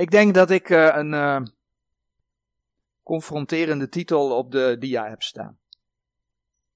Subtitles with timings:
[0.00, 1.40] Ik denk dat ik uh, een uh,
[3.02, 5.58] confronterende titel op de dia heb staan.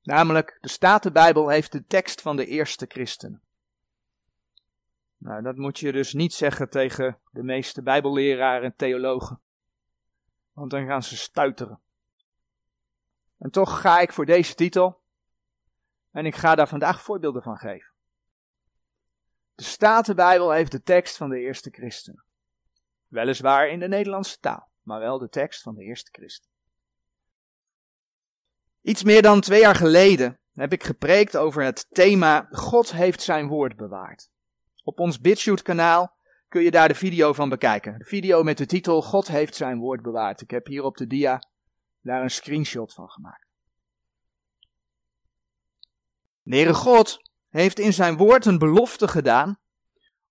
[0.03, 3.43] Namelijk, de Statenbijbel heeft de tekst van de eerste christenen.
[5.17, 9.41] Nou, dat moet je dus niet zeggen tegen de meeste bijbelleraren en theologen.
[10.53, 11.81] Want dan gaan ze stuiteren.
[13.39, 15.01] En toch ga ik voor deze titel.
[16.11, 17.93] En ik ga daar vandaag voorbeelden van geven.
[19.55, 22.25] De Statenbijbel heeft de tekst van de eerste christenen.
[23.15, 26.51] Weliswaar in de Nederlandse taal, maar wel de tekst van de eerste christen.
[28.81, 33.49] Iets meer dan twee jaar geleden heb ik gepreekt over het thema God heeft zijn
[33.49, 34.31] woord bewaard.
[34.83, 36.17] Op ons BitShoot kanaal
[36.49, 37.99] kun je daar de video van bekijken.
[37.99, 40.41] De video met de titel God heeft zijn woord bewaard.
[40.41, 41.43] Ik heb hier op de dia
[42.01, 43.47] daar een screenshot van gemaakt.
[46.43, 49.59] De Heere God heeft in zijn woord een belofte gedaan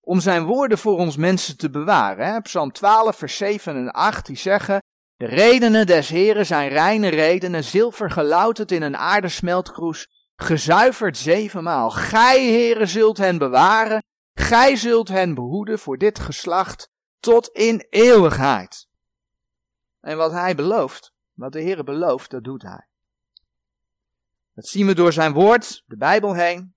[0.06, 2.26] om zijn woorden voor ons mensen te bewaren.
[2.26, 2.42] Hè?
[2.42, 4.84] Psalm 12, vers 7 en 8, die zeggen,
[5.16, 11.90] de redenen des Heren zijn reine redenen, zilver gelouterd in een aardesmeltkroes, gezuiverd zevenmaal.
[11.90, 16.90] Gij, Heere, zult hen bewaren, gij zult hen behoeden voor dit geslacht
[17.20, 18.88] tot in eeuwigheid.
[20.00, 22.88] En wat hij belooft, wat de Heere belooft, dat doet hij.
[24.54, 26.76] Dat zien we door zijn woord, de Bijbel heen,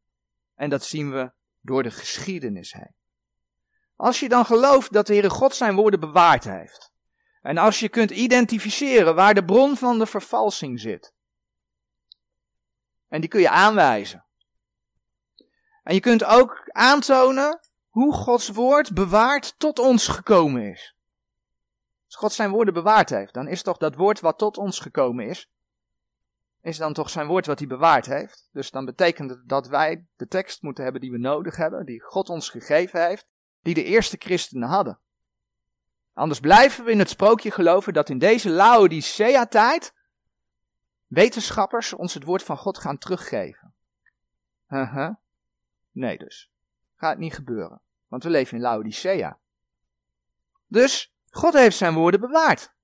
[0.55, 2.95] en dat zien we door de geschiedenis heen.
[3.97, 6.93] Als je dan gelooft dat de Heere God zijn woorden bewaard heeft,
[7.43, 11.15] en als je kunt identificeren waar de bron van de vervalsing zit,
[13.09, 14.25] en die kun je aanwijzen.
[15.83, 20.97] En je kunt ook aantonen hoe Gods woord bewaard tot ons gekomen is.
[22.07, 25.29] Als God zijn woorden bewaard heeft, dan is toch dat woord wat tot ons gekomen
[25.29, 25.51] is,
[26.61, 28.49] is dan toch zijn woord wat hij bewaard heeft.
[28.53, 32.03] Dus dan betekent het dat wij de tekst moeten hebben die we nodig hebben, die
[32.03, 33.27] God ons gegeven heeft,
[33.67, 34.99] die de eerste christenen hadden.
[36.13, 39.95] Anders blijven we in het sprookje geloven dat in deze Laodicea-tijd
[41.07, 43.75] wetenschappers ons het woord van God gaan teruggeven.
[45.93, 46.51] Nee dus.
[46.95, 47.81] Gaat niet gebeuren.
[48.09, 49.39] Want we leven in Laodicea.
[50.67, 52.75] Dus God heeft zijn woorden bewaard.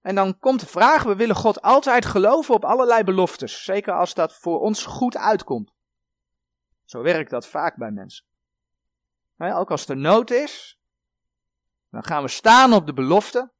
[0.00, 3.64] En dan komt de vraag, we willen God altijd geloven op allerlei beloftes.
[3.64, 5.72] Zeker als dat voor ons goed uitkomt.
[6.84, 8.28] Zo werkt dat vaak bij mensen.
[9.40, 10.80] Ook als er nood is,
[11.90, 13.52] dan gaan we staan op de belofte.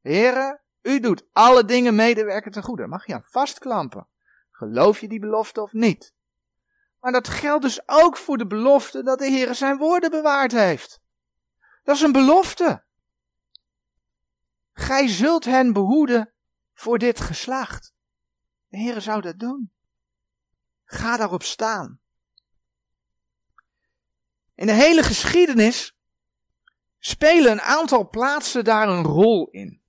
[0.00, 2.86] Heren, u doet alle dingen medewerken ten goede.
[2.86, 4.08] Mag je aan vastklampen.
[4.50, 6.14] Geloof je die belofte of niet?
[7.00, 11.00] Maar dat geldt dus ook voor de belofte dat de Heer zijn woorden bewaard heeft.
[11.82, 12.84] Dat is een belofte.
[14.72, 16.32] Gij zult hen behoeden
[16.74, 17.94] voor dit geslacht.
[18.68, 19.72] De Heer zou dat doen.
[20.84, 22.00] Ga daarop staan.
[24.62, 25.96] In de hele geschiedenis
[26.98, 29.82] spelen een aantal plaatsen daar een rol in.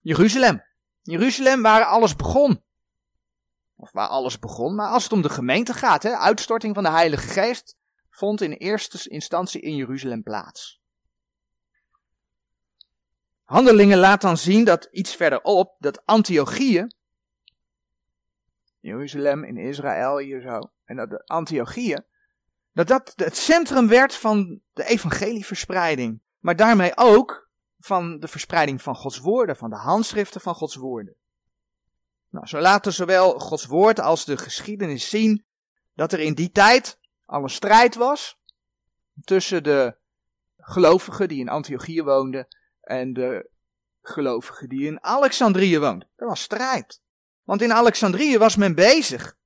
[0.00, 0.62] Jeruzalem.
[1.02, 2.62] Jeruzalem waar alles begon.
[3.76, 6.90] Of waar alles begon, maar als het om de gemeente gaat, hè, uitstorting van de
[6.90, 7.76] Heilige Geest,
[8.10, 10.80] vond in eerste instantie in Jeruzalem plaats.
[13.44, 16.94] Handelingen laat dan zien dat iets verderop, dat Antiochieën,
[18.80, 22.10] Jeruzalem in Israël hier zo, en dat de Antiochieën,
[22.72, 26.20] dat dat het centrum werd van de evangelieverspreiding.
[26.38, 31.14] Maar daarmee ook van de verspreiding van Gods woorden, van de handschriften van Gods woorden.
[32.28, 35.44] Nou, zo laten zowel Gods woord als de geschiedenis zien
[35.94, 38.38] dat er in die tijd al een strijd was
[39.24, 39.96] tussen de
[40.56, 42.46] gelovigen die in Antiochië woonden
[42.80, 43.50] en de
[44.02, 46.08] gelovigen die in Alexandrië woonden.
[46.16, 47.00] Er was strijd.
[47.42, 49.36] Want in Alexandrië was men bezig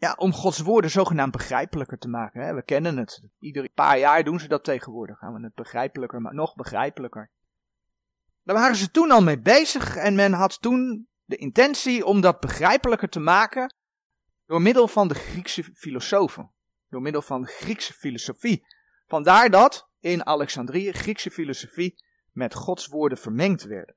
[0.00, 2.42] ja, om Gods woorden zogenaamd begrijpelijker te maken.
[2.42, 2.54] Hè.
[2.54, 3.22] We kennen het.
[3.38, 5.18] Ieder paar jaar doen ze dat tegenwoordig.
[5.18, 7.30] Gaan we het begrijpelijker, maar nog begrijpelijker.
[8.42, 12.40] Daar waren ze toen al mee bezig en men had toen de intentie om dat
[12.40, 13.74] begrijpelijker te maken
[14.46, 16.50] door middel van de Griekse filosofen.
[16.88, 18.66] Door middel van Griekse filosofie.
[19.06, 23.94] Vandaar dat in Alexandrië Griekse filosofie met Gods woorden vermengd werden.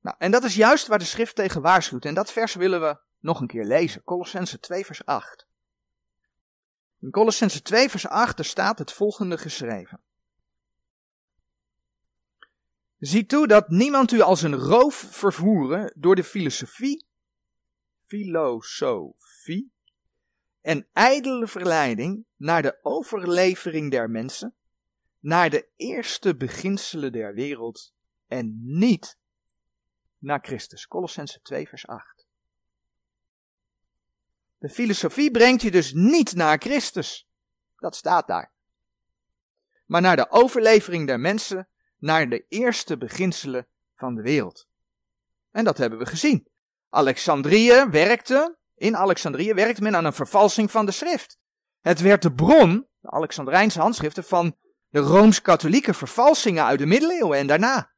[0.00, 2.04] Nou, en dat is juist waar de schrift tegen waarschuwt.
[2.04, 4.04] En dat vers willen we nog een keer lezen.
[4.04, 5.46] Colossense 2 vers 8.
[7.00, 10.00] In Colossense 2 vers 8 er staat het volgende geschreven.
[12.98, 17.06] Zie toe dat niemand u als een roof vervoeren door de filosofie,
[18.06, 19.72] filosofie
[20.60, 24.54] en ijdele verleiding naar de overlevering der mensen,
[25.18, 27.92] naar de eerste beginselen der wereld
[28.26, 29.18] en niet
[30.18, 30.86] naar Christus.
[30.86, 32.21] Colossense 2 vers 8.
[34.62, 37.28] De filosofie brengt je dus niet naar Christus.
[37.76, 38.52] Dat staat daar.
[39.86, 41.68] maar naar de overlevering der mensen,
[41.98, 44.66] naar de eerste beginselen van de wereld.
[45.50, 46.48] En dat hebben we gezien.
[46.88, 51.38] Alexandrië werkte, in Alexandrië werkte men aan een vervalsing van de schrift.
[51.80, 54.56] Het werd de bron, de Alexandrijnse handschriften, van
[54.88, 57.92] de rooms-katholieke vervalsingen uit de middeleeuwen en daarna.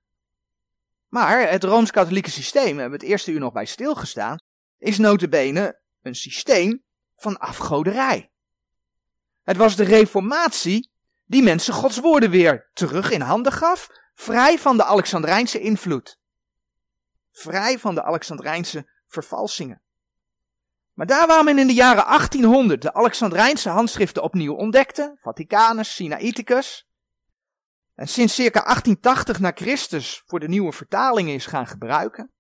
[1.09, 4.39] Maar het rooms-katholieke systeem, we hebben het eerste uur nog bij stilgestaan,
[4.79, 6.83] is notabene een systeem
[7.17, 8.31] van afgoderij.
[9.43, 10.91] Het was de reformatie
[11.25, 16.19] die mensen Gods woorden weer terug in handen gaf, vrij van de Alexandrijnse invloed.
[17.33, 19.83] Vrij van de Alexandrijnse vervalsingen.
[20.93, 26.89] Maar daar waar men in de jaren 1800 de Alexandrijnse handschriften opnieuw ontdekte, Vaticanus, Sinaiticus,
[27.95, 32.34] en sinds circa 1880 na Christus voor de nieuwe vertalingen is gaan gebruiken,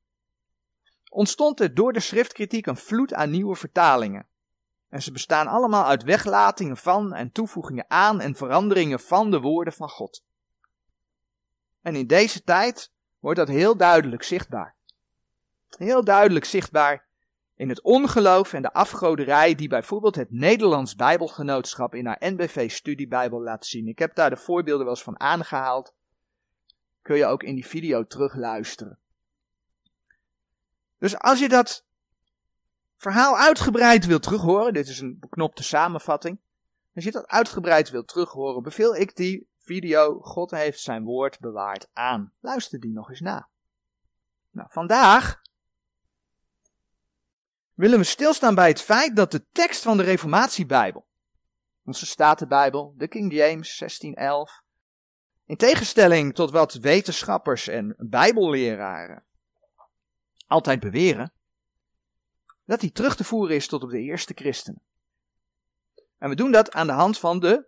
[1.14, 4.26] ontstond er door de schriftkritiek een vloed aan nieuwe vertalingen.
[4.88, 9.72] En ze bestaan allemaal uit weglatingen van en toevoegingen aan en veranderingen van de woorden
[9.72, 10.24] van God.
[11.82, 14.76] En in deze tijd wordt dat heel duidelijk zichtbaar.
[15.68, 17.06] Heel duidelijk zichtbaar
[17.54, 23.42] in het ongeloof en de afgoderij die bijvoorbeeld het Nederlands Bijbelgenootschap in haar NBV studiebijbel
[23.42, 23.86] laat zien.
[23.86, 25.94] Ik heb daar de voorbeelden wel eens van aangehaald.
[27.02, 28.98] Kun je ook in die video terugluisteren.
[30.98, 31.84] Dus als je dat
[32.96, 36.38] verhaal uitgebreid wilt terughoren, dit is een beknopte samenvatting.
[36.94, 41.88] Als je dat uitgebreid wilt terughoren, beveel ik die video God heeft zijn woord bewaard
[41.92, 42.32] aan.
[42.40, 43.48] Luister die nog eens na.
[44.50, 45.42] Nou, vandaag
[47.74, 51.06] willen we stilstaan bij het feit dat de tekst van de Reformatiebijbel,
[51.84, 54.62] onze Statenbijbel, de King James 1611,
[55.46, 59.24] in tegenstelling tot wat wetenschappers en bijbelleraren
[60.46, 61.32] altijd beweren,
[62.64, 64.82] dat die terug te voeren is tot op de eerste christenen.
[66.18, 67.66] En we doen dat aan de hand van de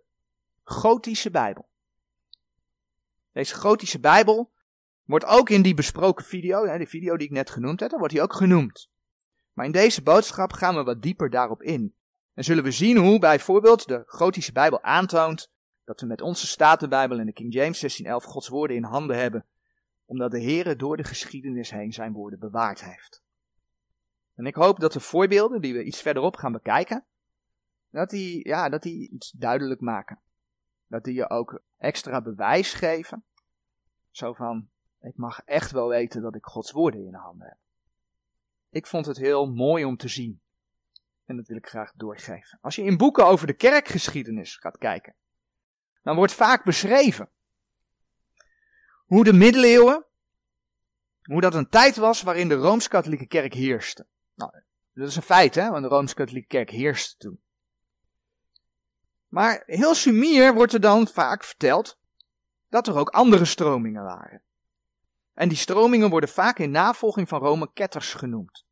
[0.63, 1.69] Gotische Bijbel.
[3.31, 4.51] Deze Gotische Bijbel
[5.05, 8.21] wordt ook in die besproken video, de video die ik net genoemd heb, wordt die
[8.21, 8.89] ook genoemd.
[9.53, 11.95] Maar in deze boodschap gaan we wat dieper daarop in.
[12.33, 15.51] En zullen we zien hoe bijvoorbeeld de Gotische Bijbel aantoont
[15.83, 19.45] dat we met onze Statenbijbel en de King James 1611 Gods woorden in handen hebben,
[20.07, 23.23] omdat de Heere door de geschiedenis heen zijn woorden bewaard heeft.
[24.35, 27.05] En ik hoop dat de voorbeelden die we iets verderop gaan bekijken,
[27.89, 30.19] dat die, ja, dat die iets duidelijk maken.
[30.87, 33.23] Dat die je ook extra bewijs geven.
[34.11, 34.69] Zo van,
[35.01, 37.57] ik mag echt wel weten dat ik Gods woorden in de handen heb.
[38.69, 40.41] Ik vond het heel mooi om te zien.
[41.25, 42.59] En dat wil ik graag doorgeven.
[42.61, 45.15] Als je in boeken over de kerkgeschiedenis gaat kijken,
[46.01, 47.29] dan wordt vaak beschreven
[49.07, 50.05] hoe de middeleeuwen,
[51.21, 54.07] hoe dat een tijd was waarin de Rooms-Katholieke Kerk heerste.
[54.33, 54.51] Nou,
[54.93, 57.41] dat is een feit, hè, want de Rooms-Katholieke Kerk heerste toen.
[59.27, 61.99] Maar heel sumier wordt er dan vaak verteld
[62.69, 64.41] dat er ook andere stromingen waren.
[65.33, 68.65] En die stromingen worden vaak in navolging van Rome ketters genoemd.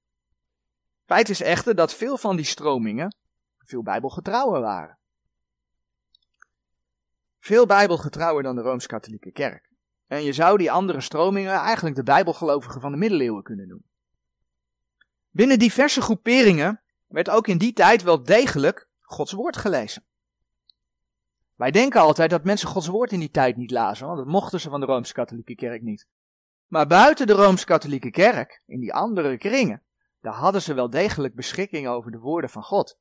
[1.05, 3.15] Feit is echter dat veel van die stromingen
[3.57, 4.97] veel bijbelgetrouwer waren.
[7.39, 9.69] Veel bijbelgetrouwer dan de Rooms-Katholieke Kerk.
[10.07, 13.89] En je zou die andere stromingen eigenlijk de bijbelgelovigen van de middeleeuwen kunnen noemen.
[15.29, 20.05] Binnen diverse groeperingen werd ook in die tijd wel degelijk Gods woord gelezen.
[21.55, 24.59] Wij denken altijd dat mensen Gods woord in die tijd niet lazen, want dat mochten
[24.59, 26.07] ze van de Rooms-Katholieke Kerk niet.
[26.67, 29.83] Maar buiten de Rooms-Katholieke Kerk, in die andere kringen,
[30.21, 32.97] daar hadden ze wel degelijk beschikking over de woorden van God.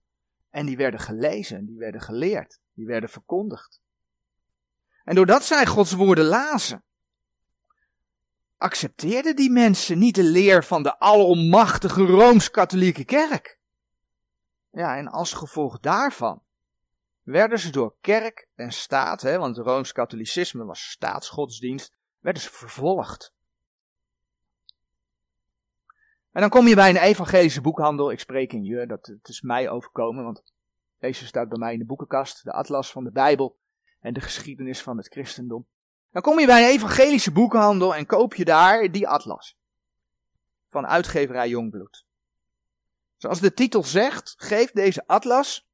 [0.51, 3.81] En die werden gelezen, die werden geleerd, die werden verkondigd.
[5.05, 6.85] En doordat zij Gods woorden lazen,
[8.57, 13.59] accepteerden die mensen niet de leer van de alomachtige Rooms-Katholieke Kerk.
[14.71, 16.43] Ja, en als gevolg daarvan
[17.23, 23.35] werden ze door kerk en staat, hè, want Rooms-Katholicisme was staatsgodsdienst, werden ze vervolgd.
[26.33, 28.11] En dan kom je bij een evangelische boekhandel.
[28.11, 30.43] Ik spreek in je, dat het is mij overkomen, want
[30.99, 33.59] deze staat bij mij in de boekenkast, de atlas van de Bijbel
[34.01, 35.67] en de geschiedenis van het christendom.
[36.15, 39.57] Dan kom je bij een evangelische boekhandel en koop je daar die atlas.
[40.69, 42.05] Van uitgeverij Jongbloed.
[43.17, 45.67] Zoals de titel zegt, geeft deze atlas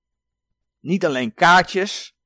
[0.78, 2.16] niet alleen kaartjes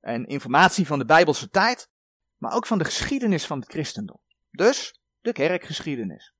[0.00, 1.90] en informatie van de Bijbelse tijd,
[2.36, 4.20] maar ook van de geschiedenis van het christendom.
[4.50, 6.34] Dus de kerkgeschiedenis.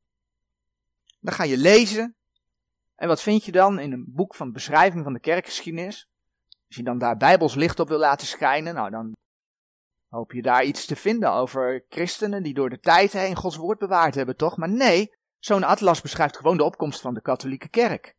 [1.20, 2.16] Dan ga je lezen.
[2.94, 6.08] En wat vind je dan in een boek van beschrijving van de kerkgeschiedenis?
[6.66, 9.18] Als je dan daar bijbels licht op wil laten schijnen, nou dan
[10.10, 13.78] hoop je daar iets te vinden over christenen die door de tijd heen Gods woord
[13.78, 14.56] bewaard hebben, toch?
[14.56, 18.14] Maar nee, zo'n atlas beschrijft gewoon de opkomst van de katholieke kerk.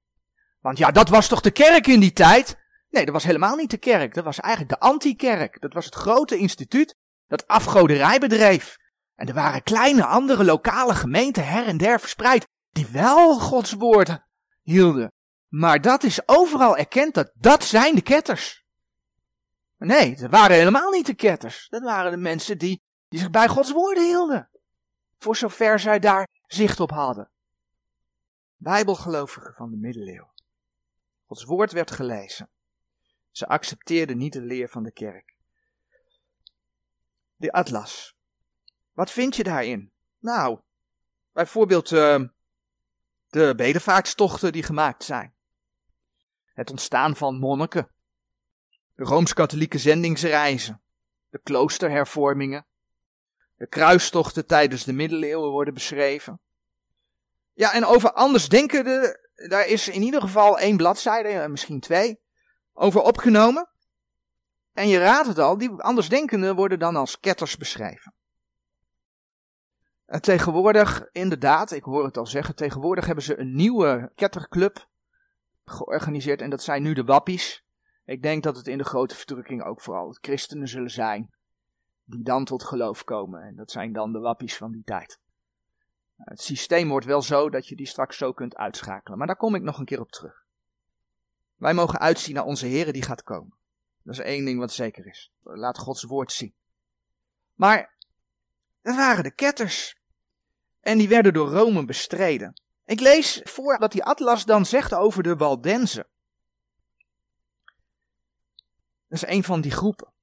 [0.59, 2.57] Want ja, dat was toch de kerk in die tijd?
[2.89, 4.13] Nee, dat was helemaal niet de kerk.
[4.13, 5.61] Dat was eigenlijk de anti-kerk.
[5.61, 6.95] Dat was het grote instituut
[7.27, 8.77] dat afgoderij bedreef.
[9.15, 14.19] En er waren kleine andere lokale gemeenten her en der verspreid, die wel Gods woord
[14.61, 15.11] hielden.
[15.47, 18.60] Maar dat is overal erkend dat dat zijn de ketters.
[19.83, 21.67] Nee, dat waren helemaal niet de ketters.
[21.69, 24.49] Dat waren de mensen die, die zich bij Gods woorden hielden.
[25.17, 27.31] Voor zover zij daar zicht op hadden.
[28.55, 30.31] Bijbelgelovigen van de middeleeuwen.
[31.25, 32.49] Gods woord werd gelezen.
[33.31, 35.35] Ze accepteerden niet de leer van de kerk.
[37.35, 38.15] De atlas.
[38.91, 39.91] Wat vind je daarin?
[40.19, 40.59] Nou,
[41.31, 42.23] bijvoorbeeld uh,
[43.27, 45.33] de bedevaartstochten die gemaakt zijn.
[46.45, 47.89] Het ontstaan van monniken.
[49.01, 50.81] De rooms-katholieke zendingsreizen.
[51.29, 52.65] De kloosterhervormingen.
[53.55, 56.39] De kruistochten tijdens de middeleeuwen worden beschreven.
[57.53, 58.83] Ja, en over anders denken,
[59.35, 62.19] daar is in ieder geval één bladzijde, eh, misschien twee,
[62.73, 63.69] over opgenomen.
[64.73, 68.13] En je raadt het al, die andersdenkenden worden dan als ketters beschreven.
[70.05, 74.87] En tegenwoordig, inderdaad, ik hoor het al zeggen, tegenwoordig hebben ze een nieuwe ketterclub
[75.65, 77.69] georganiseerd en dat zijn nu de wappies.
[78.05, 81.29] Ik denk dat het in de grote verdrukking ook vooral christenen zullen zijn
[82.03, 83.41] die dan tot geloof komen.
[83.41, 85.19] En dat zijn dan de wappies van die tijd.
[86.15, 89.55] Het systeem wordt wel zo dat je die straks zo kunt uitschakelen, maar daar kom
[89.55, 90.43] ik nog een keer op terug.
[91.55, 93.57] Wij mogen uitzien naar onze Heer die gaat komen.
[94.03, 95.31] Dat is één ding wat zeker is.
[95.41, 96.53] Laat Gods woord zien.
[97.53, 97.95] Maar
[98.81, 99.99] dat waren de ketters.
[100.79, 102.61] En die werden door Rome bestreden.
[102.85, 106.07] Ik lees voor wat die atlas dan zegt over de Waldenzen.
[109.11, 110.13] Dat is een van die groepen.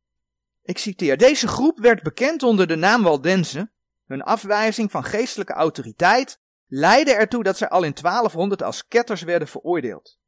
[0.63, 3.73] Ik citeer: Deze groep werd bekend onder de naam Waldenzen.
[4.07, 9.49] Hun afwijzing van geestelijke autoriteit leidde ertoe dat zij al in 1200 als ketters werden
[9.49, 10.19] veroordeeld.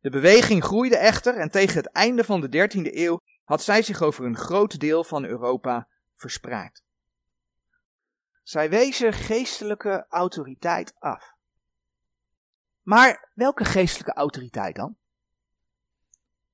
[0.00, 4.02] De beweging groeide echter en tegen het einde van de 13e eeuw had zij zich
[4.02, 6.82] over een groot deel van Europa verspreid.
[8.42, 11.34] Zij wezen geestelijke autoriteit af.
[12.82, 14.96] Maar welke geestelijke autoriteit dan?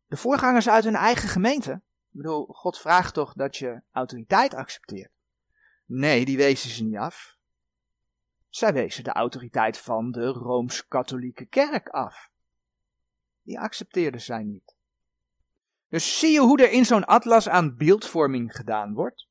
[0.06, 1.72] De voorgangers uit hun eigen gemeente.
[1.72, 5.10] Ik bedoel, God vraagt toch dat je autoriteit accepteert?
[5.84, 7.36] Nee, die wezen ze niet af.
[8.48, 12.30] Zij wezen de autoriteit van de Rooms-Katholieke Kerk af.
[13.42, 14.76] Die accepteerden zij niet.
[15.88, 19.26] Dus zie je hoe er in zo'n atlas aan beeldvorming gedaan wordt?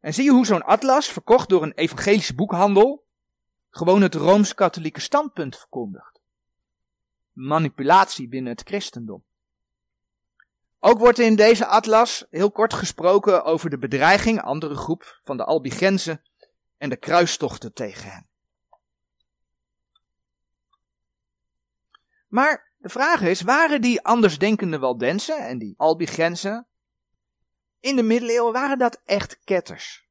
[0.00, 3.06] En zie je hoe zo'n atlas, verkocht door een evangelische boekhandel,
[3.70, 6.20] gewoon het Rooms-Katholieke standpunt verkondigt?
[7.32, 9.24] Manipulatie binnen het christendom.
[10.88, 15.44] Ook wordt in deze atlas heel kort gesproken over de bedreiging, andere groep, van de
[15.44, 16.22] Albigenzen
[16.78, 18.28] en de kruistochten tegen hen.
[22.28, 26.66] Maar de vraag is, waren die andersdenkende Waldensen en die Albigenzen
[27.80, 30.08] in de middeleeuwen, waren dat echt ketters?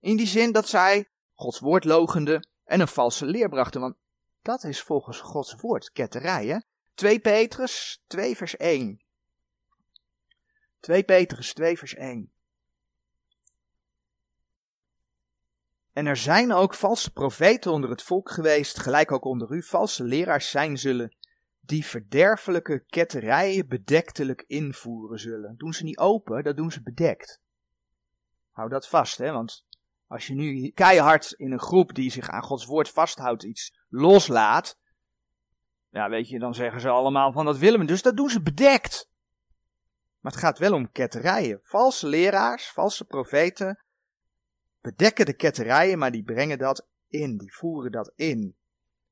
[0.00, 3.96] In die zin dat zij Gods woord logenden en een valse leer brachten, want
[4.42, 6.58] dat is volgens Gods woord ketterij, hè?
[6.94, 9.10] 2 Petrus 2 vers 1.
[10.82, 12.32] 2 Petrus 2 vers 1.
[15.92, 20.04] En er zijn ook valse profeten onder het volk geweest, gelijk ook onder u valse
[20.04, 21.16] leraars zijn zullen,
[21.60, 25.54] die verderfelijke ketterijen bedektelijk invoeren zullen.
[25.56, 27.40] Doen ze niet open, dat doen ze bedekt.
[28.50, 29.66] Hou dat vast, hè, want
[30.06, 34.78] als je nu keihard in een groep die zich aan Gods woord vasthoudt iets loslaat,
[35.88, 37.86] ja, weet je, dan zeggen ze allemaal van dat willen we.
[37.86, 39.10] Dus dat doen ze bedekt.
[40.22, 41.60] Maar het gaat wel om ketterijen.
[41.62, 43.82] Valse leraars, valse profeten
[44.80, 48.56] bedekken de ketterijen, maar die brengen dat in, die voeren dat in.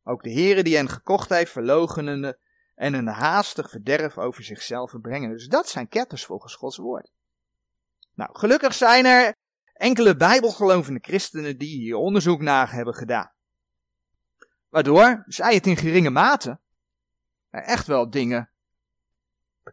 [0.05, 2.38] Ook de heren die hen gekocht heeft, verlogenende
[2.75, 5.31] en een haastig verderf over zichzelf brengen.
[5.31, 7.11] Dus dat zijn ketters volgens Gods woord.
[8.14, 9.35] Nou, gelukkig zijn er
[9.73, 13.33] enkele bijbelgelovende christenen die hier onderzoek naar hebben gedaan.
[14.69, 16.61] Waardoor, zij het in geringe mate,
[17.50, 18.50] echt wel dingen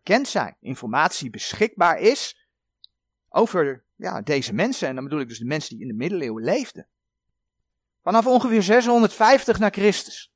[0.03, 2.47] bekend zijn, informatie beschikbaar is
[3.29, 4.87] over ja, deze mensen.
[4.87, 6.87] En dan bedoel ik dus de mensen die in de middeleeuwen leefden.
[8.01, 10.31] Vanaf ongeveer 650 na Christus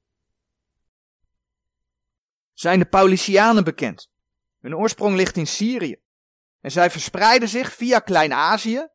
[2.53, 4.09] zijn de Paulicianen bekend.
[4.59, 6.01] Hun oorsprong ligt in Syrië.
[6.59, 8.87] En zij verspreiden zich via Klein-Azië.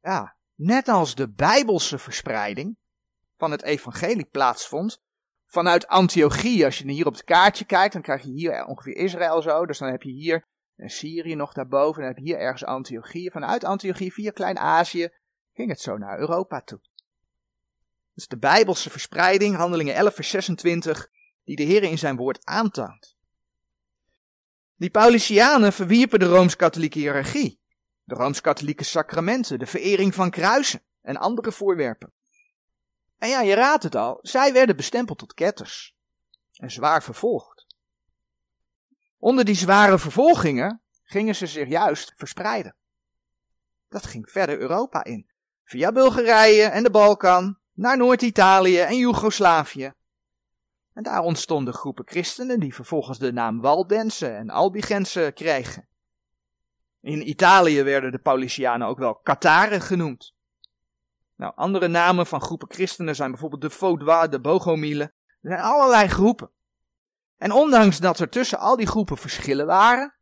[0.00, 2.76] Ja, net als de Bijbelse verspreiding
[3.36, 5.02] van het evangelie plaatsvond,
[5.54, 6.64] vanuit Antiochie.
[6.64, 9.66] Als je hier op het kaartje kijkt, dan krijg je hier ongeveer Israël zo.
[9.66, 10.46] Dus dan heb je hier
[10.76, 12.00] Syrië nog daarboven.
[12.02, 13.30] Dan heb je hier ergens Antiochie.
[13.30, 15.08] Vanuit Antiochie via Klein-Azië
[15.52, 16.80] ging het zo naar Europa toe.
[18.14, 21.08] Dus de Bijbelse verspreiding, handelingen 11 vers 26,
[21.44, 23.16] die de Heer in zijn woord aantoont.
[24.76, 27.62] Die Paulicianen verwierpen de Rooms-Katholieke hiërarchie.
[28.04, 32.12] de rooms-katholieke sacramenten, de verering van kruisen en andere voorwerpen.
[33.18, 35.96] En ja, je raadt het al, zij werden bestempeld tot ketters
[36.52, 37.66] en zwaar vervolgd.
[39.18, 42.76] Onder die zware vervolgingen gingen ze zich juist verspreiden.
[43.88, 45.30] Dat ging verder Europa in,
[45.64, 49.92] via Bulgarije en de Balkan, naar Noord-Italië en Joegoslavië.
[50.92, 55.88] En daar ontstonden groepen christenen die vervolgens de naam Waldense en Albigense kregen.
[57.00, 60.33] In Italië werden de Paulicianen ook wel Kataren genoemd.
[61.36, 65.06] Nou, andere namen van groepen christenen zijn bijvoorbeeld de Vaudois, de Bogomielen.
[65.40, 66.50] Er zijn allerlei groepen.
[67.36, 70.14] En ondanks dat er tussen al die groepen verschillen waren,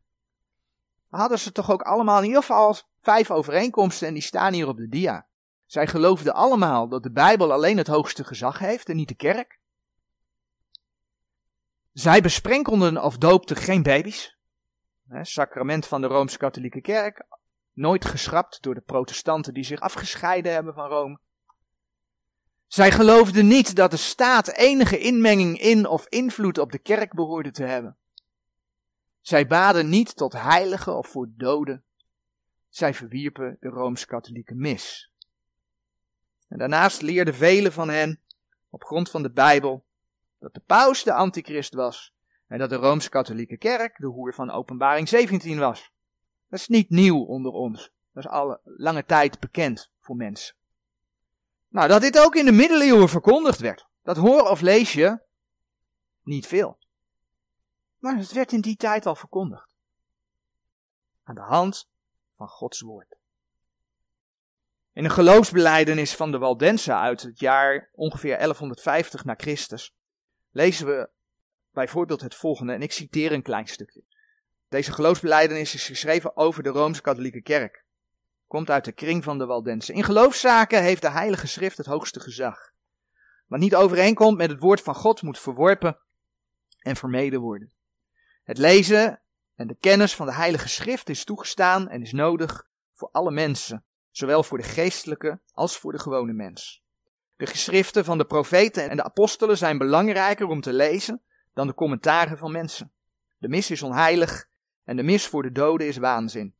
[1.09, 4.77] hadden ze toch ook allemaal in ieder geval vijf overeenkomsten en die staan hier op
[4.77, 5.27] de dia.
[5.65, 9.59] Zij geloofden allemaal dat de Bijbel alleen het hoogste gezag heeft en niet de kerk.
[11.91, 14.37] Zij besprenkelden of doopten geen baby's.
[15.21, 17.25] Sacrament van de Rooms-Katholieke Kerk,
[17.73, 21.19] nooit geschrapt door de protestanten die zich afgescheiden hebben van Rome.
[22.67, 27.51] Zij geloofden niet dat de staat enige inmenging in of invloed op de kerk behoorde
[27.51, 27.97] te hebben.
[29.21, 31.83] Zij baden niet tot heiligen of voor doden.
[32.69, 35.11] Zij verwierpen de Rooms-Katholieke mis.
[36.47, 38.19] En daarnaast leerden velen van hen,
[38.69, 39.85] op grond van de Bijbel,
[40.39, 42.13] dat de paus de antichrist was
[42.47, 45.92] en dat de Rooms-Katholieke Kerk de hoer van Openbaring 17 was.
[46.53, 47.91] Dat is niet nieuw onder ons.
[48.11, 50.55] Dat is al lange tijd bekend voor mensen.
[51.67, 55.19] Nou, dat dit ook in de middeleeuwen verkondigd werd, dat hoor of lees je
[56.23, 56.77] niet veel.
[57.97, 59.75] Maar het werd in die tijd al verkondigd.
[61.23, 61.89] Aan de hand
[62.35, 63.15] van Gods woord.
[64.91, 69.93] In een geloofsbeleidenis van de Waldense uit het jaar ongeveer 1150 na Christus
[70.51, 71.09] lezen we
[71.71, 74.03] bijvoorbeeld het volgende, en ik citeer een klein stukje.
[74.73, 77.83] Deze geloofsbeleidenis is geschreven over de Rooms-Katholieke Kerk.
[78.47, 79.93] Komt uit de kring van de Waldense.
[79.93, 82.71] In geloofszaken heeft de Heilige Schrift het hoogste gezag.
[83.47, 85.97] Wat niet overeenkomt met het woord van God moet verworpen
[86.79, 87.71] en vermeden worden.
[88.43, 89.21] Het lezen
[89.55, 93.83] en de kennis van de Heilige Schrift is toegestaan en is nodig voor alle mensen,
[94.11, 96.83] zowel voor de geestelijke als voor de gewone mens.
[97.35, 101.21] De geschriften van de profeten en de apostelen zijn belangrijker om te lezen
[101.53, 102.91] dan de commentaren van mensen.
[103.37, 104.51] De mis is onheilig
[104.83, 106.53] en de mis voor de doden is waanzin.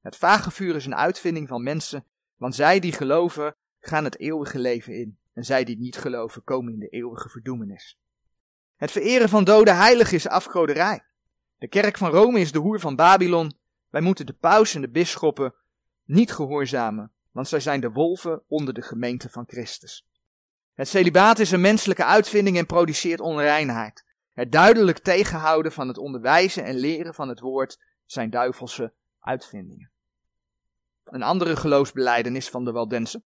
[0.00, 2.04] Het vagevuur is een uitvinding van mensen,
[2.36, 6.72] want zij die geloven gaan het eeuwige leven in, en zij die niet geloven komen
[6.72, 7.98] in de eeuwige verdoemenis.
[8.76, 11.04] Het vereren van doden heilig is afgoderij.
[11.58, 13.52] De kerk van Rome is de hoer van Babylon.
[13.90, 15.54] Wij moeten de paus en de bisschoppen
[16.04, 20.06] niet gehoorzamen, want zij zijn de wolven onder de gemeente van Christus.
[20.74, 24.04] Het celibaat is een menselijke uitvinding en produceert onreinheid.
[24.32, 29.92] Het duidelijk tegenhouden van het onderwijzen en leren van het woord zijn duivelse uitvindingen.
[31.04, 33.22] Een andere geloofsbeleidenis van de Waldense.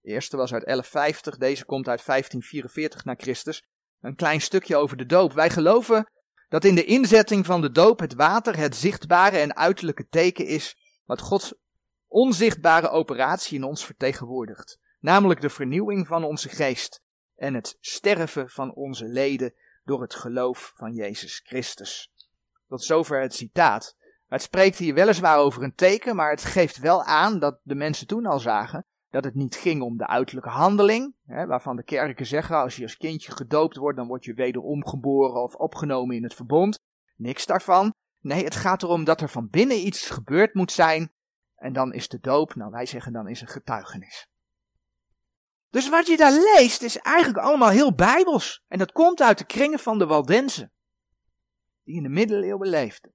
[0.00, 3.64] De eerste was uit 1150, deze komt uit 1544 na Christus.
[4.00, 5.32] Een klein stukje over de doop.
[5.32, 6.10] Wij geloven
[6.48, 10.76] dat in de inzetting van de doop het water het zichtbare en uiterlijke teken is
[11.04, 11.54] wat Gods
[12.06, 17.01] onzichtbare operatie in ons vertegenwoordigt, namelijk de vernieuwing van onze geest
[17.42, 22.12] en het sterven van onze leden door het geloof van Jezus Christus.
[22.68, 23.96] Tot zover het citaat.
[24.26, 28.06] Het spreekt hier weliswaar over een teken, maar het geeft wel aan dat de mensen
[28.06, 32.26] toen al zagen dat het niet ging om de uiterlijke handeling, hè, waarvan de kerken
[32.26, 36.22] zeggen als je als kindje gedoopt wordt, dan word je wederom geboren of opgenomen in
[36.22, 36.78] het verbond.
[37.16, 37.94] Niks daarvan.
[38.20, 41.12] Nee, het gaat erom dat er van binnen iets gebeurd moet zijn.
[41.56, 44.26] En dan is de doop, nou wij zeggen dan is een getuigenis.
[45.72, 48.62] Dus wat je daar leest is eigenlijk allemaal heel bijbels.
[48.68, 50.72] En dat komt uit de kringen van de Waldenzen.
[51.84, 53.14] Die in de middeleeuwen leefden.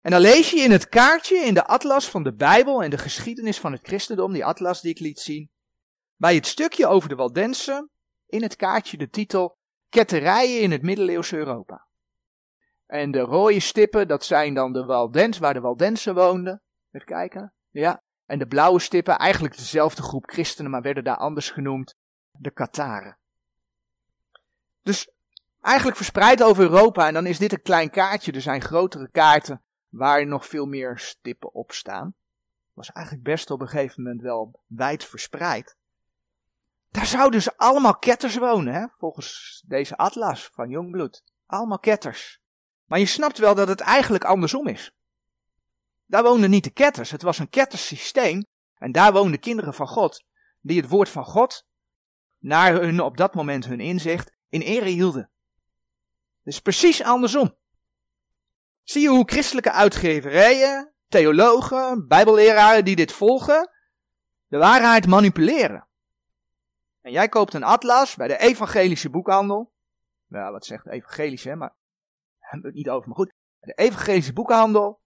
[0.00, 2.98] En dan lees je in het kaartje, in de atlas van de Bijbel en de
[2.98, 5.50] geschiedenis van het christendom, die atlas die ik liet zien,
[6.16, 7.90] bij het stukje over de Waldensen,
[8.26, 11.86] in het kaartje de titel Ketterijen in het middeleeuwse Europa.
[12.86, 16.62] En de rode stippen, dat zijn dan de Waldens, waar de Waldensen woonden.
[16.90, 17.54] Even kijken.
[17.70, 18.02] Ja.
[18.26, 21.94] En de blauwe stippen, eigenlijk dezelfde groep christenen, maar werden daar anders genoemd.
[22.30, 23.18] De Kataren.
[24.82, 25.10] Dus
[25.60, 27.06] eigenlijk verspreid over Europa.
[27.06, 28.32] En dan is dit een klein kaartje.
[28.32, 32.14] Er zijn grotere kaarten waar nog veel meer stippen op staan.
[32.72, 35.76] Was eigenlijk best op een gegeven moment wel wijd verspreid.
[36.88, 38.86] Daar zouden dus allemaal ketters wonen, hè?
[38.92, 41.22] volgens deze atlas van Jongbloed.
[41.46, 42.40] Allemaal ketters.
[42.84, 44.92] Maar je snapt wel dat het eigenlijk andersom is.
[46.12, 48.44] Daar woonden niet de ketters, het was een kettersysteem.
[48.74, 50.24] En daar woonden kinderen van God,
[50.60, 51.66] die het woord van God,
[52.38, 55.30] naar hun op dat moment hun inzicht, in ere hielden.
[56.42, 57.56] Dus precies andersom.
[58.82, 63.70] Zie je hoe christelijke uitgeverijen theologen, bijbelleraren die dit volgen,
[64.46, 65.88] de waarheid manipuleren.
[67.00, 69.72] En jij koopt een atlas bij de evangelische boekhandel.
[70.26, 71.76] Nou, wat zegt evangelische, hè, maar
[72.38, 73.08] hebben het niet over.
[73.08, 75.01] Maar goed, de evangelische boekhandel.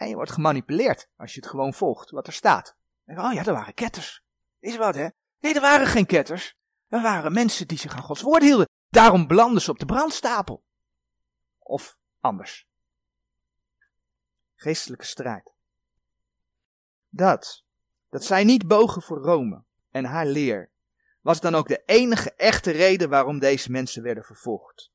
[0.00, 2.76] En je wordt gemanipuleerd als je het gewoon volgt, wat er staat.
[3.04, 4.22] En, oh ja, er waren ketters.
[4.60, 5.08] Is wat, hè?
[5.40, 6.56] Nee, er waren geen ketters.
[6.88, 8.68] Er waren mensen die zich aan Gods woord hielden.
[8.88, 10.64] Daarom belanden ze op de brandstapel.
[11.58, 12.68] Of anders.
[14.54, 15.54] Geestelijke strijd.
[17.08, 17.64] Dat,
[18.08, 20.70] dat zij niet bogen voor Rome en haar leer,
[21.20, 24.90] was dan ook de enige echte reden waarom deze mensen werden vervolgd.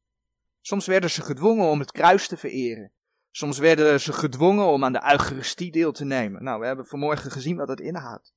[0.62, 2.91] Soms werden ze gedwongen om het kruis te vereren.
[3.36, 6.43] Soms werden ze gedwongen om aan de Eucharistie deel te nemen.
[6.43, 8.34] Nou, we hebben vanmorgen gezien wat dat inhoudt.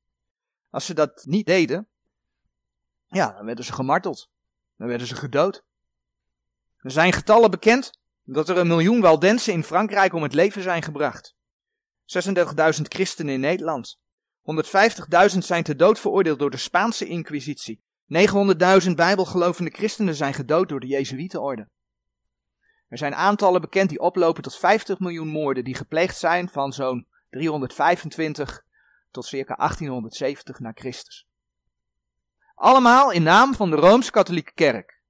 [0.71, 1.89] Als ze dat niet deden,
[3.07, 4.31] ja, dan werden ze gemarteld.
[4.77, 5.65] Dan werden ze gedood.
[6.77, 10.83] Er zijn getallen bekend dat er een miljoen Waldensen in Frankrijk om het leven zijn
[10.83, 11.35] gebracht.
[12.05, 13.99] 36.000 christenen in Nederland.
[15.33, 17.83] 150.000 zijn te dood veroordeeld door de Spaanse Inquisitie.
[18.85, 21.69] 900.000 bijbelgelovende christenen zijn gedood door de Jezuïetenorde.
[22.89, 27.07] Er zijn aantallen bekend die oplopen tot 50 miljoen moorden die gepleegd zijn van zo'n
[27.31, 28.65] 325
[29.11, 31.27] tot circa 1870 na Christus.
[32.55, 35.01] Allemaal in naam van de Rooms-Katholieke Kerk.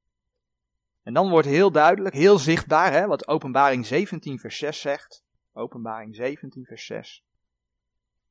[1.02, 5.22] En dan wordt heel duidelijk, heel zichtbaar, hè, wat Openbaring 17 vers 6 zegt.
[5.52, 7.24] Openbaring 17 vers 6.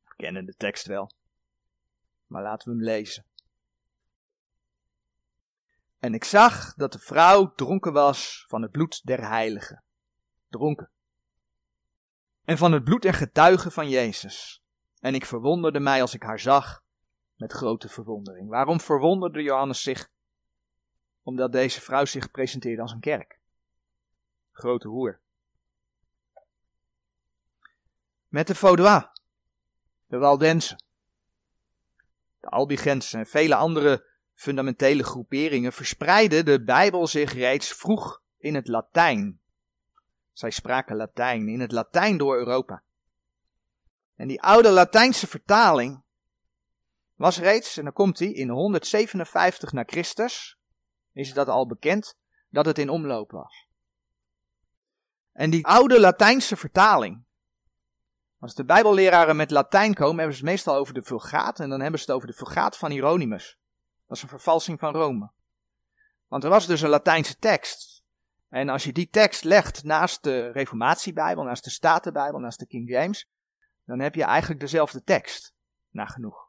[0.04, 1.12] We kennen de tekst wel.
[2.28, 3.26] Maar laten we hem lezen.
[6.00, 9.84] En ik zag dat de vrouw dronken was van het bloed der heiligen.
[10.50, 10.92] Dronken.
[12.44, 14.64] En van het bloed der getuigen van Jezus.
[15.00, 16.84] En ik verwonderde mij als ik haar zag
[17.36, 18.50] met grote verwondering.
[18.50, 20.10] Waarom verwonderde Johannes zich?
[21.24, 23.40] Omdat deze vrouw zich presenteerde als een kerk.
[24.52, 25.20] Grote hoer.
[28.28, 29.04] Met de Vaudois,
[30.06, 30.84] de Waldensen,
[32.40, 38.68] de Albigensen en vele andere fundamentele groeperingen verspreidde de Bijbel zich reeds vroeg in het
[38.68, 39.40] Latijn.
[40.34, 42.84] Zij spraken Latijn, in het Latijn door Europa.
[44.16, 46.04] En die oude Latijnse vertaling
[47.16, 50.58] was reeds, en dan komt hij, in 157 na Christus,
[51.14, 52.18] is dat al bekend,
[52.50, 53.68] dat het in omloop was.
[55.32, 57.24] En die oude Latijnse vertaling,
[58.40, 61.82] als de Bijbelleraren met Latijn komen, hebben ze het meestal over de Vulgaat, en dan
[61.82, 63.58] hebben ze het over de Vulgaat van Hieronymus.
[64.08, 65.32] Dat is een vervalsing van Rome.
[66.28, 68.04] Want er was dus een Latijnse tekst.
[68.50, 72.90] En als je die tekst legt naast de Reformatiebijbel, naast de Statenbijbel, naast de King
[72.90, 73.28] James,
[73.86, 75.54] dan heb je eigenlijk dezelfde tekst.
[75.90, 76.48] Nagenoeg.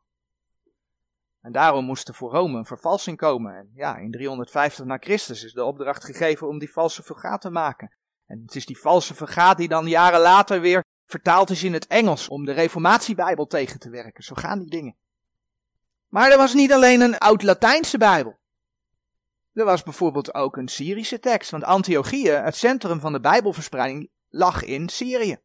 [1.40, 3.57] En daarom moest er voor Rome een vervalsing komen.
[3.57, 7.51] En ja, in 350 na Christus is de opdracht gegeven om die valse vergaat te
[7.51, 7.97] maken.
[8.27, 11.87] En het is die valse vergaat die dan jaren later weer vertaald is in het
[11.87, 14.25] Engels om de Reformatiebijbel tegen te werken.
[14.25, 14.97] Zo gaan die dingen.
[16.09, 18.38] Maar er was niet alleen een oud-Latijnse Bijbel.
[19.53, 24.62] Er was bijvoorbeeld ook een Syrische tekst, want Antiochië, het centrum van de Bijbelverspreiding, lag
[24.62, 25.38] in Syrië.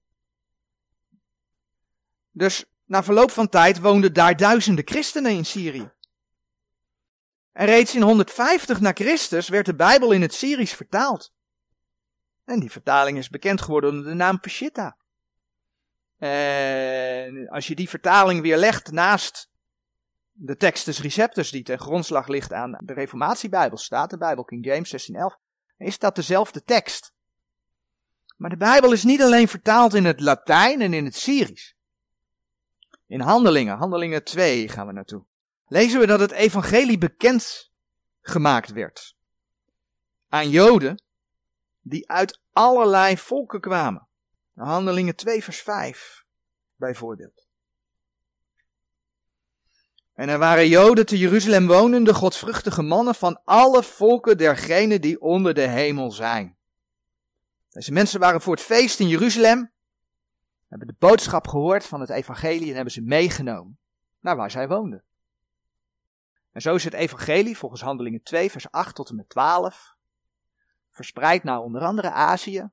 [2.32, 5.91] Dus na verloop van tijd woonden daar duizenden christenen in Syrië.
[7.52, 11.34] En reeds in 150 na Christus werd de Bijbel in het Syrisch vertaald.
[12.45, 14.97] En die vertaling is bekend geworden onder de naam Peshitta.
[16.17, 19.49] En als je die vertaling weer legt naast
[20.34, 24.89] de Textus Receptus die ten grondslag ligt aan de Reformatiebijbel, staat de Bijbel King James
[24.89, 25.39] 1611,
[25.78, 27.13] is dat dezelfde tekst.
[28.38, 31.74] Maar de Bijbel is niet alleen vertaald in het Latijn en in het Syrisch.
[33.08, 35.26] In Handelingen, Handelingen 2 gaan we naartoe,
[35.67, 37.72] lezen we dat het evangelie bekend
[38.22, 39.15] gemaakt werd
[40.34, 41.04] aan Joden
[41.82, 44.08] die uit allerlei volken kwamen.
[44.54, 46.26] Handelingen 2 vers 5
[46.76, 47.42] bijvoorbeeld.
[50.13, 55.54] En er waren Joden te Jeruzalem wonende, godsvruchtige mannen van alle volken dergenen die onder
[55.54, 56.58] de hemel zijn.
[57.69, 59.71] Deze mensen waren voor het feest in Jeruzalem
[60.73, 63.78] hebben de boodschap gehoord van het evangelie en hebben ze meegenomen
[64.19, 65.04] naar waar zij woonden.
[66.52, 69.95] En zo is het evangelie volgens Handelingen 2 vers 8 tot en met 12
[70.91, 72.69] verspreid naar onder andere Azië,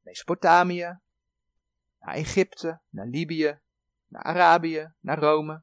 [0.00, 0.98] Mesopotamië,
[2.00, 3.58] naar Egypte, naar Libië,
[4.08, 5.62] naar Arabië, naar Rome,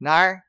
[0.00, 0.48] naar,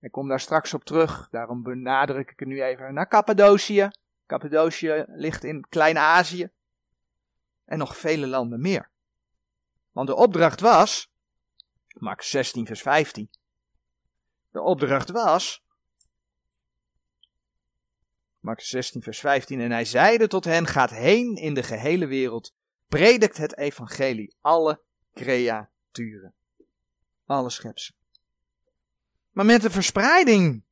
[0.00, 3.90] ik kom daar straks op terug, daarom benadruk ik het nu even, naar Cappadocië.
[4.26, 6.50] Cappadocië ligt in Klein-Azië
[7.64, 8.90] en nog vele landen meer.
[9.92, 11.12] Want de opdracht was,
[11.88, 13.30] Mark 16, vers 15.
[14.50, 15.64] De opdracht was,
[18.40, 22.54] Mark 16, vers 15, en hij zeide tot hen, gaat heen in de gehele wereld,
[22.88, 24.82] predikt het evangelie alle
[25.14, 26.34] creaturen.
[27.26, 28.03] Alle schepselen.
[29.34, 30.62] Maar met de verspreiding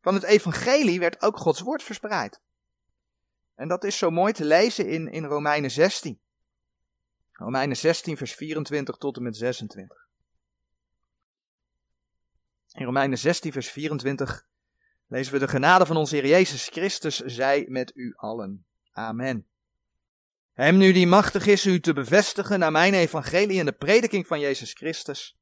[0.00, 2.40] van het evangelie werd ook Gods woord verspreid.
[3.54, 6.20] En dat is zo mooi te lezen in, in Romeinen 16.
[7.32, 10.06] Romeinen 16, vers 24 tot en met 26.
[12.72, 14.46] In Romeinen 16, vers 24
[15.06, 18.66] lezen we de genade van onze Heer Jezus Christus zij met u allen.
[18.92, 19.46] Amen.
[20.52, 24.40] Hem nu die machtig is u te bevestigen naar mijn evangelie en de prediking van
[24.40, 25.38] Jezus Christus,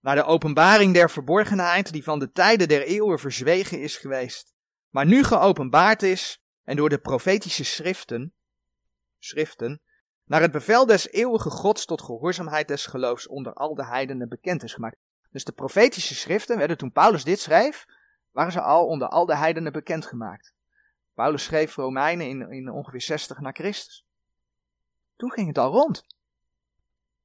[0.00, 4.54] naar de openbaring der verborgenheid die van de tijden der eeuwen verzwegen is geweest,
[4.88, 8.32] maar nu geopenbaard is en door de profetische schriften,
[9.18, 9.80] schriften,
[10.24, 14.62] naar het bevel des eeuwige Gods tot gehoorzaamheid des geloofs onder al de heidenen bekend
[14.62, 14.96] is gemaakt.
[15.30, 17.86] Dus de profetische schriften werden toen Paulus dit schreef,
[18.30, 20.52] waren ze al onder al de heidenen bekendgemaakt.
[21.14, 24.04] Paulus schreef Romeinen in, in ongeveer 60 na Christus.
[25.16, 26.06] Toen ging het al rond.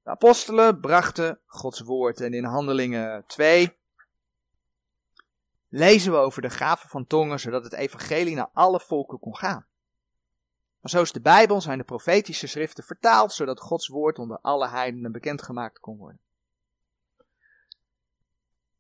[0.05, 3.77] De apostelen brachten Gods woord en in Handelingen 2
[5.69, 9.65] lezen we over de gaven van tongen, zodat het evangelie naar alle volken kon gaan.
[10.79, 14.67] Maar zo is de Bijbel, zijn de profetische schriften vertaald, zodat Gods woord onder alle
[14.67, 16.21] heidenen bekendgemaakt kon worden.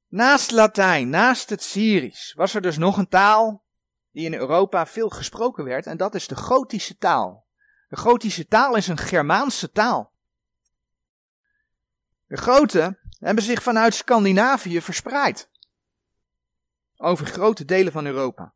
[0.07, 3.63] Naast Latijn, naast het Syrisch, was er dus nog een taal
[4.11, 7.45] die in Europa veel gesproken werd, en dat is de Gotische taal.
[7.87, 10.13] De Gotische taal is een Germaanse taal.
[12.27, 15.49] De Goten hebben zich vanuit Scandinavië verspreid
[16.97, 18.53] over grote delen van Europa.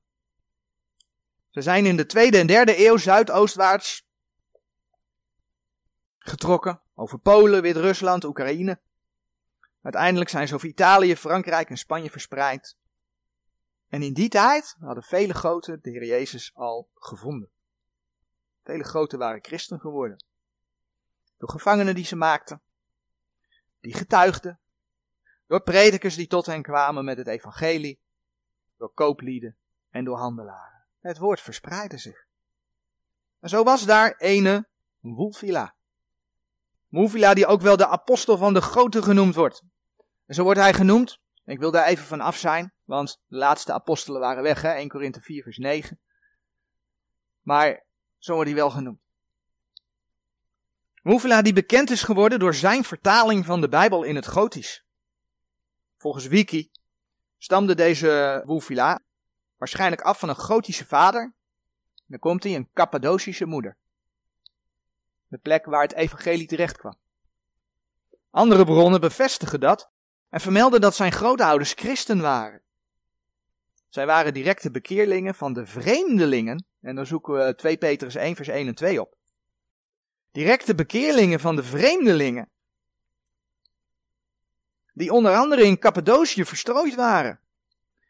[1.49, 4.07] Ze zijn in de tweede en derde eeuw zuidoostwaarts
[6.17, 8.79] getrokken over Polen, Wit-Rusland, Oekraïne.
[9.81, 12.77] Uiteindelijk zijn ze over Italië, Frankrijk en Spanje verspreid.
[13.87, 17.49] En in die tijd hadden vele groten de Heer Jezus al gevonden.
[18.63, 20.23] Vele groten waren christen geworden.
[21.37, 22.61] Door gevangenen die ze maakten,
[23.79, 24.59] die getuigden,
[25.47, 27.99] door predikers die tot hen kwamen met het evangelie,
[28.77, 29.57] door kooplieden
[29.89, 30.85] en door handelaren.
[30.99, 32.27] Het woord verspreidde zich.
[33.39, 34.67] En zo was daar ene
[34.99, 35.75] Wulfila.
[36.87, 39.63] Wulfila die ook wel de apostel van de grote genoemd wordt.
[40.25, 41.19] En zo wordt hij genoemd.
[41.45, 44.71] Ik wil daar even van af zijn, want de laatste apostelen waren weg, hè?
[44.71, 45.99] 1 Korinthe 4 vers 9.
[47.41, 47.85] Maar
[48.17, 48.99] zo wordt hij wel genoemd.
[51.03, 54.83] Wulfila die bekend is geworden door zijn vertaling van de Bijbel in het Gotisch.
[55.97, 56.71] Volgens Wiki
[57.37, 58.99] stamde deze Wulfila
[59.57, 61.33] waarschijnlijk af van een Gotische vader.
[62.05, 63.77] Dan komt hij een Cappadocische moeder.
[65.27, 66.95] De plek waar het evangelie terecht kwam.
[68.31, 69.89] Andere bronnen bevestigen dat
[70.29, 72.61] en vermelden dat zijn grootouders christen waren.
[73.89, 78.47] Zij waren directe bekeerlingen van de vreemdelingen, en dan zoeken we 2 Petrus 1 vers
[78.47, 79.17] 1 en 2 op.
[80.39, 82.49] Directe bekeerlingen van de vreemdelingen
[84.93, 87.39] die onder andere in Cappadocië verstrooid waren.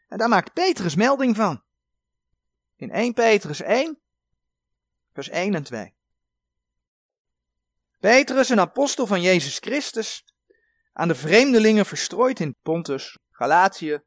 [0.08, 1.62] En daar maakt Petrus melding van.
[2.76, 3.98] In 1 Petrus 1,
[5.12, 5.94] vers 1 en 2.
[7.98, 10.24] Petrus, een apostel van Jezus Christus,
[10.92, 14.00] aan de vreemdelingen verstrooid in Pontus, Galatië,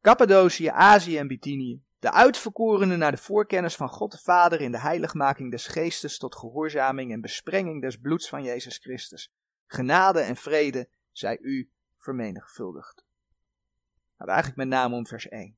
[0.00, 4.80] Cappadocië, Azië en Bithynië, de uitverkorenen naar de voorkennis van God de Vader in de
[4.80, 9.32] heiligmaking des geestes tot gehoorzaming en besprenging des bloeds van Jezus Christus.
[9.66, 13.04] Genade en vrede zij u vermenigvuldigd.
[14.18, 15.56] Nou, eigenlijk met name om vers 1.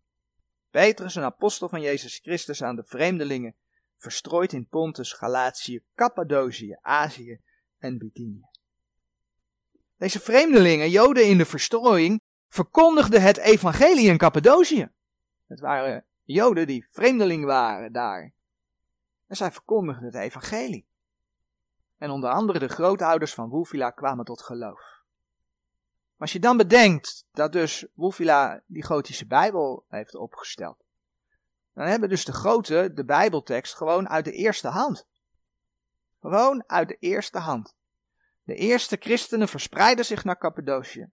[0.71, 3.55] Petrus, een apostel van Jezus Christus aan de vreemdelingen,
[3.97, 7.41] verstrooid in Pontus, Galatië, Cappadocië, Azië
[7.79, 8.49] en Bithynië.
[9.97, 14.91] Deze vreemdelingen, Joden in de verstrooiing, verkondigden het evangelie in Cappadocië.
[15.47, 18.33] Het waren Joden die vreemdeling waren daar.
[19.27, 20.87] En zij verkondigden het evangelie.
[21.99, 24.93] En onder andere de grootouders van Woefila kwamen tot geloof
[26.23, 30.85] als je dan bedenkt dat dus Wolfila die gotische Bijbel heeft opgesteld,
[31.75, 35.07] dan hebben dus de grote de Bijbeltekst gewoon uit de eerste hand.
[36.21, 37.75] Gewoon uit de eerste hand.
[38.43, 41.11] De eerste christenen verspreidden zich naar Cappadocië.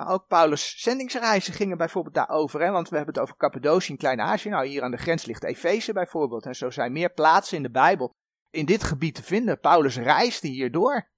[0.00, 3.98] Maar ook Paulus' zendingsreizen gingen bijvoorbeeld daarover, hè, want we hebben het over Cappadocië in
[3.98, 4.48] Klein-Azië.
[4.48, 6.46] Nou, hier aan de grens ligt Efeze bijvoorbeeld.
[6.46, 8.14] En zo zijn meer plaatsen in de Bijbel
[8.50, 9.60] in dit gebied te vinden.
[9.60, 11.08] Paulus reisde hier door.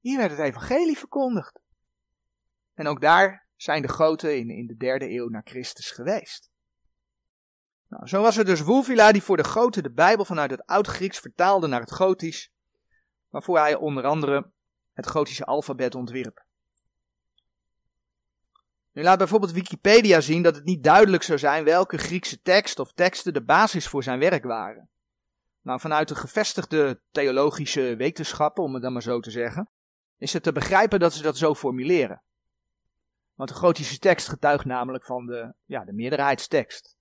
[0.00, 1.60] Hier werd het evangelie verkondigd.
[2.74, 6.50] En ook daar zijn de groten in, de derde eeuw na Christus geweest.
[7.88, 11.18] Nou, zo was er dus Wulfila die voor de goten de Bijbel vanuit het Oud-Grieks
[11.18, 12.52] vertaalde naar het Gotisch,
[13.28, 14.52] waarvoor hij onder andere
[14.92, 16.50] het Gotische alfabet ontwierp.
[18.92, 22.92] Nu laat bijvoorbeeld Wikipedia zien dat het niet duidelijk zou zijn welke Griekse tekst of
[22.92, 24.90] teksten de basis voor zijn werk waren.
[25.60, 29.70] Nou, vanuit de gevestigde theologische wetenschappen, om het dan maar zo te zeggen,
[30.16, 32.22] is het te begrijpen dat ze dat zo formuleren.
[33.34, 36.96] Want de gotische tekst getuigt namelijk van de, ja, de meerderheidstekst.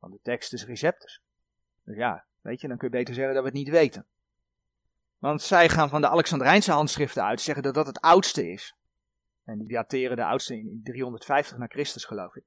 [0.00, 1.20] Van de textus receptus.
[1.84, 4.06] Dus ja, weet je, dan kun je beter zeggen dat we het niet weten.
[5.18, 8.74] Want zij gaan van de Alexandrijnse handschriften uit, zeggen dat dat het oudste is.
[9.44, 12.44] En die dateren de oudste in 350 na Christus, geloof ik.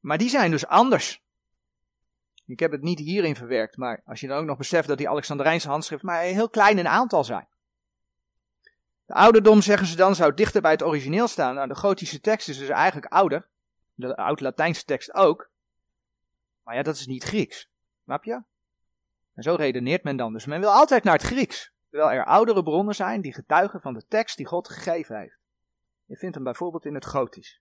[0.00, 1.22] Maar die zijn dus anders.
[2.46, 5.08] Ik heb het niet hierin verwerkt, maar als je dan ook nog beseft dat die
[5.08, 7.48] Alexandrijnse handschriften maar heel klein in aantal zijn.
[9.06, 11.54] De ouderdom, zeggen ze dan, zou dichter bij het origineel staan.
[11.54, 13.48] Nou, de gotische tekst is dus eigenlijk ouder.
[13.94, 15.50] De oud-Latijnse tekst ook.
[16.62, 17.68] Maar ja, dat is niet Grieks.
[18.04, 18.42] Snap je?
[19.34, 20.32] En zo redeneert men dan.
[20.32, 21.72] Dus men wil altijd naar het Grieks.
[21.90, 25.37] Terwijl er oudere bronnen zijn die getuigen van de tekst die God gegeven heeft.
[26.08, 27.60] Je vindt hem bijvoorbeeld in het Gotisch.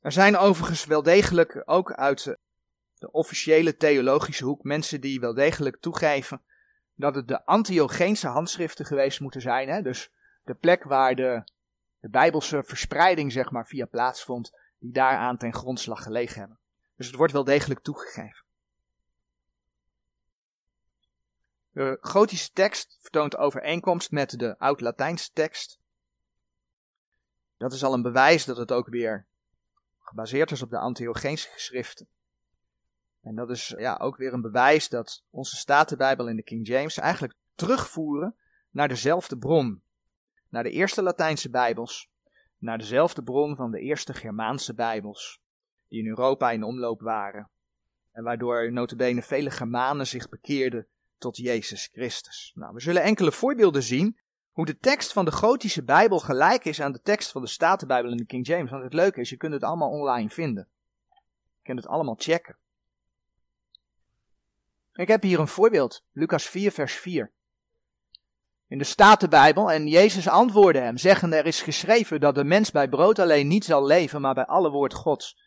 [0.00, 2.36] Er zijn overigens wel degelijk ook uit
[2.98, 6.42] de officiële theologische hoek mensen die wel degelijk toegeven
[6.94, 9.68] dat het de Antiogeense handschriften geweest moeten zijn.
[9.68, 9.82] Hè?
[9.82, 10.12] Dus
[10.44, 11.42] de plek waar de,
[12.00, 16.58] de Bijbelse verspreiding zeg maar via plaatsvond, die daaraan ten grondslag gelegen hebben.
[16.96, 18.45] Dus het wordt wel degelijk toegegeven.
[21.76, 25.78] De gotische tekst vertoont overeenkomst met de oud-Latijnse tekst.
[27.56, 29.26] Dat is al een bewijs dat het ook weer
[29.98, 32.08] gebaseerd is op de Antiocheense geschriften.
[33.22, 36.96] En dat is ja, ook weer een bewijs dat onze Statenbijbel en de King James
[36.96, 38.34] eigenlijk terugvoeren
[38.70, 39.82] naar dezelfde bron.
[40.48, 42.10] Naar de eerste Latijnse Bijbels,
[42.58, 45.40] naar dezelfde bron van de eerste Germaanse Bijbels,
[45.88, 47.50] die in Europa in omloop waren.
[48.12, 50.86] En waardoor notabene vele Germanen zich bekeerden
[51.18, 52.52] tot Jezus Christus.
[52.54, 54.18] Nou, we zullen enkele voorbeelden zien
[54.50, 58.10] hoe de tekst van de Gotische Bijbel gelijk is aan de tekst van de Statenbijbel
[58.10, 58.70] en de King James.
[58.70, 60.68] Want het leuke is, je kunt het allemaal online vinden.
[61.56, 62.56] Je kunt het allemaal checken.
[64.92, 67.32] Ik heb hier een voorbeeld, Lucas 4, vers 4.
[68.68, 72.88] In de Statenbijbel, en Jezus antwoordde hem, zeggende, er is geschreven dat de mens bij
[72.88, 75.38] brood alleen niet zal leven, maar bij alle woord Gods.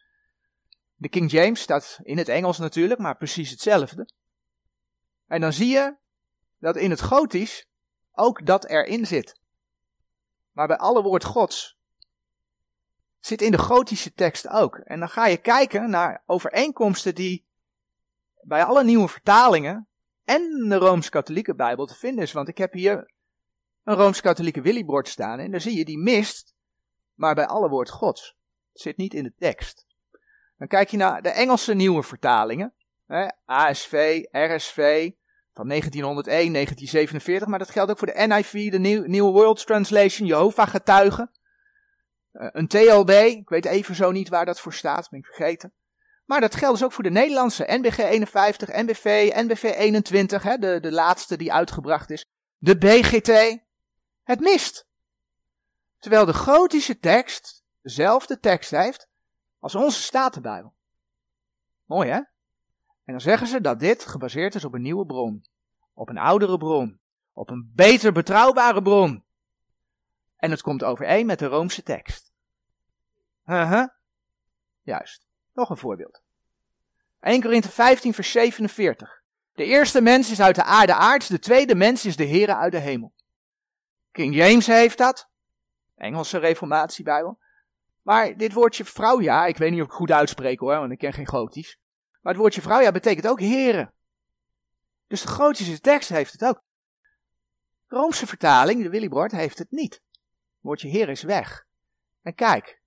[0.95, 4.09] De King James staat in het Engels natuurlijk, maar precies hetzelfde.
[5.29, 5.95] En dan zie je
[6.57, 7.67] dat in het Gotisch
[8.11, 9.39] ook dat erin zit.
[10.51, 11.77] Maar bij alle woord Gods
[13.19, 14.77] zit in de Gotische tekst ook.
[14.77, 17.45] En dan ga je kijken naar overeenkomsten die
[18.41, 19.87] bij alle nieuwe vertalingen
[20.23, 22.31] en de Rooms-Katholieke Bijbel te vinden is.
[22.31, 23.11] Want ik heb hier
[23.83, 26.53] een Rooms-Katholieke Willybord staan en daar zie je die mist,
[27.13, 28.37] maar bij alle woord Gods.
[28.71, 29.85] Het zit niet in de tekst.
[30.57, 32.73] Dan kijk je naar de Engelse nieuwe vertalingen.
[33.05, 35.11] Hè, ASV, RSV,
[35.59, 41.31] van 1901, 1947, maar dat geldt ook voor de NIV, de New, World Translation, Jehovah-getuigen.
[42.33, 45.73] Uh, een TLB, ik weet even zo niet waar dat voor staat, ben ik vergeten.
[46.25, 50.79] Maar dat geldt dus ook voor de Nederlandse NBG 51, NBV, NBV 21, hè, de,
[50.79, 52.25] de laatste die uitgebracht is.
[52.57, 53.59] De BGT.
[54.23, 54.87] Het mist.
[55.97, 59.07] Terwijl de gotische tekst dezelfde tekst heeft
[59.59, 60.73] als onze Statenbijbel.
[61.85, 62.15] Mooi hè?
[62.15, 65.45] En dan zeggen ze dat dit gebaseerd is op een nieuwe bron.
[65.99, 66.99] Op een oudere bron.
[67.33, 69.23] Op een beter betrouwbare bron.
[70.35, 72.31] En het komt overeen met de Roomse tekst.
[73.45, 73.87] Uh -huh.
[74.81, 75.27] Juist.
[75.53, 76.21] Nog een voorbeeld.
[77.19, 79.23] 1 Korinthe 15 vers 47.
[79.53, 82.71] De eerste mens is uit de aarde aards, de tweede mens is de Here uit
[82.71, 83.13] de hemel.
[84.11, 85.29] King James heeft dat.
[85.95, 87.39] Engelse reformatiebijbel.
[88.01, 90.91] Maar dit woordje vrouw, ja, ik weet niet of ik het goed uitspreek hoor, want
[90.91, 91.79] ik ken geen gotisch.
[92.21, 93.93] Maar het woordje vrouw, ja, betekent ook heren.
[95.09, 96.61] Dus de gotische tekst heeft het ook.
[97.87, 99.93] De Roomse vertaling, de Willybord, heeft het niet.
[99.93, 101.65] Het woordje heer is weg.
[102.21, 102.81] En kijk,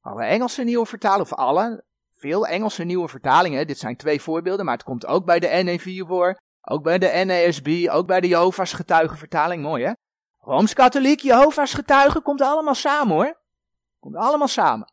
[0.00, 1.84] alle Engelse nieuwe vertalingen, of alle,
[2.16, 6.06] veel Engelse nieuwe vertalingen, dit zijn twee voorbeelden, maar het komt ook bij de NEV
[6.06, 9.92] voor, ook bij de NASB, ook bij de Jehovah's getuigenvertaling, mooi hè?
[10.38, 13.40] Rooms-katholiek, Jehovah's getuigen, komt allemaal samen hoor.
[14.00, 14.92] Komt allemaal samen.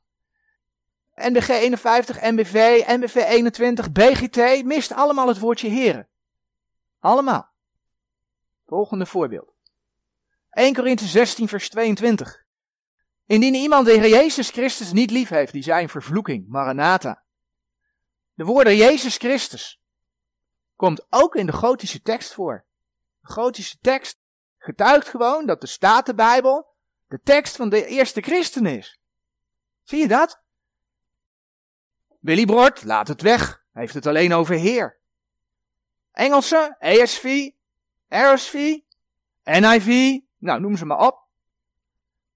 [1.16, 6.10] NBG 51, MBV, MBV 21, BGT, mist allemaal het woordje heren.
[7.06, 7.54] Allemaal.
[8.66, 9.54] Volgende voorbeeld.
[10.50, 12.46] 1 Korinthe 16 vers 22.
[13.26, 17.24] Indien iemand Heer Jezus Christus niet lief heeft, die zijn vervloeking, Maranatha.
[18.34, 19.82] De woorden Jezus Christus
[20.76, 22.66] komt ook in de gotische tekst voor.
[23.20, 24.20] De gotische tekst
[24.58, 26.76] getuigt gewoon dat de Statenbijbel
[27.08, 29.00] de tekst van de eerste christen is.
[29.84, 30.44] Zie je dat?
[32.20, 33.64] Willy Brort, laat het weg.
[33.72, 35.04] Heeft het alleen over Heer.
[36.16, 37.50] Engelse, ESV,
[38.08, 38.54] RSV,
[39.44, 41.24] NIV, nou noem ze maar op.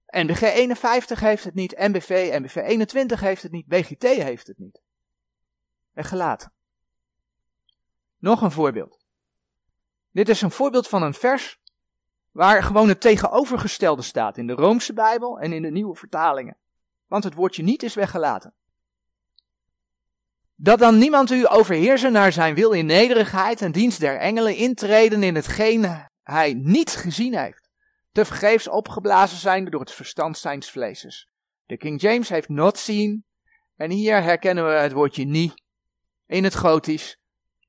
[0.06, 4.82] NBG 51 heeft het niet, MBV, MBV 21 heeft het niet, BGT heeft het niet.
[5.92, 6.52] weggelaten.
[8.18, 9.04] Nog een voorbeeld.
[10.10, 11.60] Dit is een voorbeeld van een vers
[12.30, 16.56] waar gewoon het tegenovergestelde staat in de Roomse Bijbel en in de nieuwe vertalingen.
[17.06, 18.54] Want het woordje niet is weggelaten.
[20.62, 25.22] Dat dan niemand u overheersen naar zijn wil in nederigheid en dienst der engelen intreden
[25.22, 27.68] in hetgeen hij niet gezien heeft.
[28.12, 31.28] Te vergeefs opgeblazen zijn door het verstand zijns vleeses.
[31.66, 33.24] De King James heeft not seen.
[33.76, 35.62] En hier herkennen we het woordje niet
[36.26, 37.16] in het Gotisch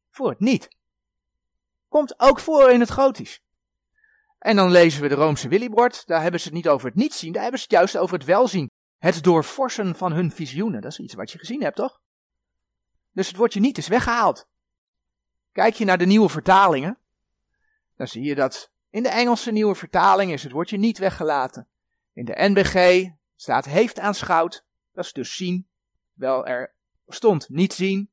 [0.09, 0.67] voor het niet.
[1.87, 3.39] Komt ook voor in het Gotisch.
[4.39, 7.13] En dan lezen we de Roomse Willibord, daar hebben ze het niet over het niet
[7.13, 8.69] zien, daar hebben ze het juist over het welzien.
[8.97, 11.99] Het doorforsen van hun visioenen, dat is iets wat je gezien hebt, toch?
[13.11, 14.49] Dus het woordje niet is weggehaald.
[15.51, 16.97] Kijk je naar de nieuwe vertalingen,
[17.95, 21.67] dan zie je dat in de Engelse nieuwe vertaling is het woordje niet weggelaten.
[22.13, 25.67] In de NBG staat heeft aanschouwd, dat is dus zien,
[26.13, 26.73] wel er
[27.07, 28.09] stond niet zien.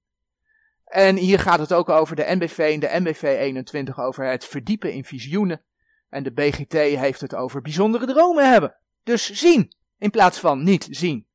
[0.85, 4.93] En hier gaat het ook over de NBV en de NBV 21 over het verdiepen
[4.93, 5.63] in visioenen.
[6.09, 8.77] En de BGT heeft het over bijzondere dromen hebben.
[9.03, 11.28] Dus zien, in plaats van niet zien.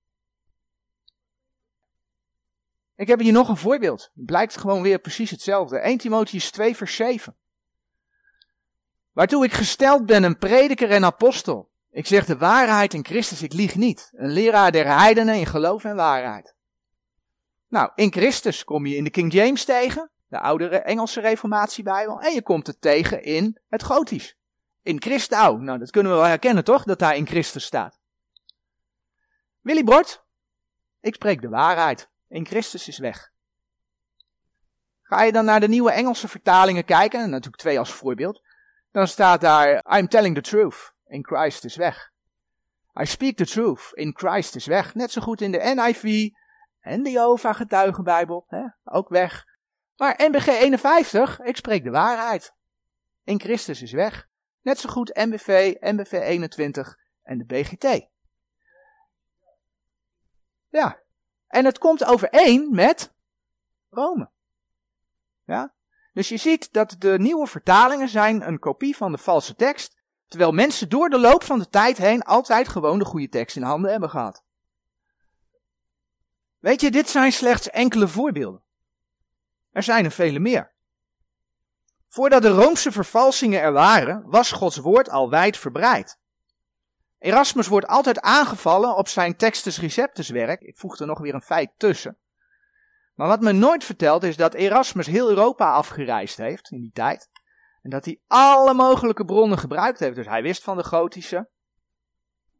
[2.95, 4.11] Ik heb hier nog een voorbeeld.
[4.15, 5.77] Het blijkt gewoon weer precies hetzelfde.
[5.77, 7.35] 1 Timotheus 2 vers 7.
[9.11, 11.71] Waartoe ik gesteld ben een prediker en apostel.
[11.91, 14.11] Ik zeg de waarheid in Christus, ik lieg niet.
[14.15, 16.55] Een leraar der heidenen in geloof en waarheid.
[17.67, 22.33] Nou, in Christus kom je in de King James tegen, de oudere Engelse reformatiebijbel, en
[22.33, 24.37] je komt het tegen in het Gotisch.
[24.81, 27.99] In Christou, nou dat kunnen we wel herkennen toch, dat daar in Christus staat.
[29.61, 30.25] Willy Bord,
[30.99, 32.09] ik spreek de waarheid.
[32.33, 33.31] In Christus is weg.
[35.01, 38.41] Ga je dan naar de nieuwe Engelse vertalingen kijken, en natuurlijk twee als voorbeeld,
[38.91, 42.11] dan staat daar, I'm telling the truth, in Christ is weg.
[43.01, 44.95] I speak the truth, in Christ is weg.
[44.95, 46.29] Net zo goed in de NIV
[46.79, 49.45] en de Jehovah getuigenbijbel, hè, ook weg.
[49.95, 52.53] Maar NBG 51, ik spreek de waarheid.
[53.23, 54.27] In Christus is weg.
[54.61, 58.09] Net zo goed MBV, MBV 21 en de BGT.
[60.69, 61.02] Ja.
[61.53, 63.13] En het komt overeen met
[63.89, 64.29] Rome.
[65.45, 65.73] Ja.
[66.13, 69.97] Dus je ziet dat de nieuwe vertalingen zijn een kopie van de valse tekst,
[70.27, 73.61] terwijl mensen door de loop van de tijd heen altijd gewoon de goede tekst in
[73.61, 74.43] handen hebben gehad.
[76.59, 78.63] Weet je, dit zijn slechts enkele voorbeelden.
[79.71, 80.71] Er zijn er vele meer.
[82.07, 86.19] Voordat de Roomse vervalsingen er waren, was Gods woord al wijd verbreid.
[87.23, 90.61] Erasmus wordt altijd aangevallen op zijn Textus Receptus werk.
[90.61, 92.17] Ik voeg er nog weer een feit tussen.
[93.13, 97.29] Maar wat me nooit vertelt is dat Erasmus heel Europa afgereisd heeft in die tijd.
[97.81, 100.15] En dat hij alle mogelijke bronnen gebruikt heeft.
[100.15, 101.49] Dus hij wist van de gotische.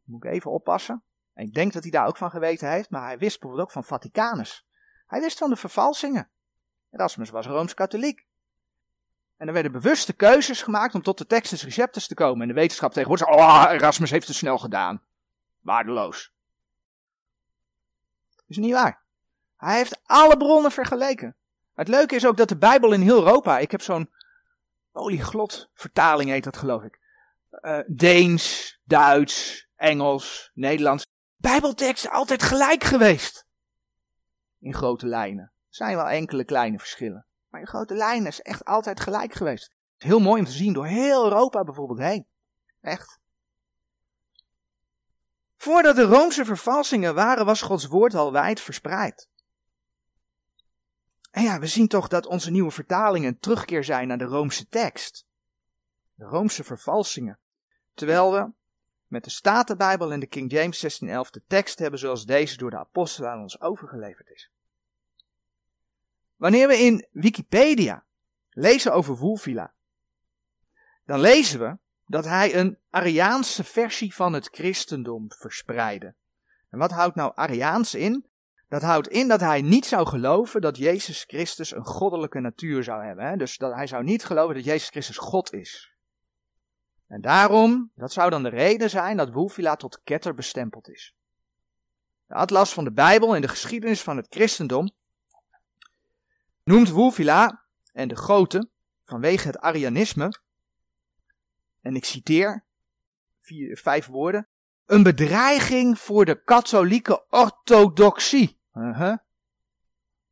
[0.04, 1.02] Moet ik even oppassen.
[1.34, 2.90] En ik denk dat hij daar ook van geweten heeft.
[2.90, 4.66] Maar hij wist bijvoorbeeld ook van Vaticanus.
[5.06, 6.30] Hij wist van de vervalsingen.
[6.90, 8.26] Erasmus was Rooms-Katholiek.
[9.36, 12.42] En er werden bewuste keuzes gemaakt om tot de Textus Receptus te komen.
[12.42, 15.02] En de wetenschap tegenwoordig zei, oh, Erasmus heeft het snel gedaan.
[15.60, 16.32] Waardeloos.
[18.46, 19.02] Is niet waar.
[19.56, 21.36] Hij heeft alle bronnen vergeleken.
[21.74, 24.10] Het leuke is ook dat de Bijbel in heel Europa, ik heb zo'n
[24.92, 26.98] olieglot vertaling heet dat geloof ik.
[27.50, 31.06] Uh, Deens, Duits, Engels, Nederlands.
[31.36, 33.46] Bijbelteksten altijd gelijk geweest.
[34.58, 35.44] In grote lijnen.
[35.44, 37.26] Er zijn wel enkele kleine verschillen.
[37.54, 39.64] Maar in grote lijnen is echt altijd gelijk geweest.
[39.64, 42.26] Het is heel mooi om te zien door heel Europa bijvoorbeeld heen.
[42.80, 43.18] Echt.
[45.56, 49.28] Voordat de Roomse vervalsingen waren, was Gods woord al wijd verspreid.
[51.30, 54.68] En ja, we zien toch dat onze nieuwe vertalingen een terugkeer zijn naar de Roomse
[54.68, 55.26] tekst.
[56.14, 57.38] De Roomse vervalsingen.
[57.92, 58.52] Terwijl we
[59.06, 62.78] met de Statenbijbel en de King James 1611 de tekst hebben zoals deze door de
[62.78, 64.53] apostelen aan ons overgeleverd is.
[66.44, 68.04] Wanneer we in Wikipedia
[68.50, 69.74] lezen over Wulfila,
[71.04, 76.14] dan lezen we dat hij een Ariaanse versie van het christendom verspreidde.
[76.70, 78.26] En wat houdt nou Ariaans in?
[78.68, 83.04] Dat houdt in dat hij niet zou geloven dat Jezus Christus een goddelijke natuur zou
[83.04, 83.24] hebben.
[83.24, 83.36] Hè?
[83.36, 85.94] Dus dat hij zou niet geloven dat Jezus Christus God is.
[87.06, 91.14] En daarom, dat zou dan de reden zijn dat Wulfila tot ketter bestempeld is.
[92.26, 94.90] De atlas van de Bijbel en de geschiedenis van het christendom
[96.64, 98.70] noemt Wulfila en de Goten
[99.04, 100.42] vanwege het Arianisme,
[101.80, 102.64] en ik citeer
[103.40, 104.48] vier, vijf woorden,
[104.84, 108.60] een bedreiging voor de katholieke orthodoxie.
[108.72, 109.16] Uh -huh.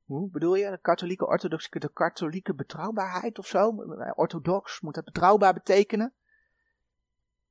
[0.05, 0.71] Hoe bedoel je?
[0.71, 3.75] De katholieke orthodoxie, de katholieke betrouwbaarheid of zo?
[4.15, 6.15] Orthodox, moet dat betrouwbaar betekenen?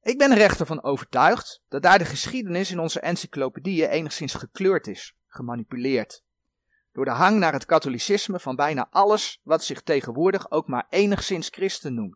[0.02, 4.88] Ik ben er echter van overtuigd dat daar de geschiedenis in onze encyclopedieën enigszins gekleurd
[4.88, 6.24] is, gemanipuleerd.
[6.92, 11.48] Door de hang naar het katholicisme van bijna alles wat zich tegenwoordig ook maar enigszins
[11.48, 12.16] christen noemt.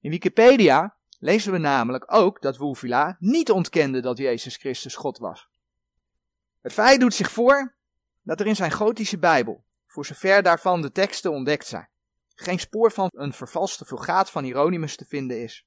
[0.00, 5.48] In Wikipedia lezen we namelijk ook dat Wulfila niet ontkende dat Jezus Christus God was.
[6.60, 7.74] Het feit doet zich voor
[8.22, 11.88] dat er in zijn gotische Bijbel, voor zover daarvan de teksten ontdekt zijn,
[12.34, 15.66] geen spoor van een vervalste vulgaat van Hieronymus te vinden is.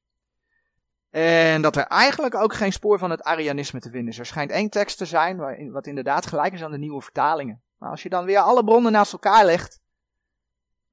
[1.11, 4.19] En dat er eigenlijk ook geen spoor van het Arianisme te vinden is.
[4.19, 7.61] Er schijnt één tekst te zijn, wat inderdaad gelijk is aan de nieuwe vertalingen.
[7.77, 9.81] Maar als je dan weer alle bronnen naast elkaar legt,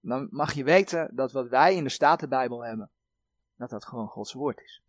[0.00, 2.90] dan mag je weten dat wat wij in de Statenbijbel hebben,
[3.56, 4.82] dat dat gewoon Gods woord is.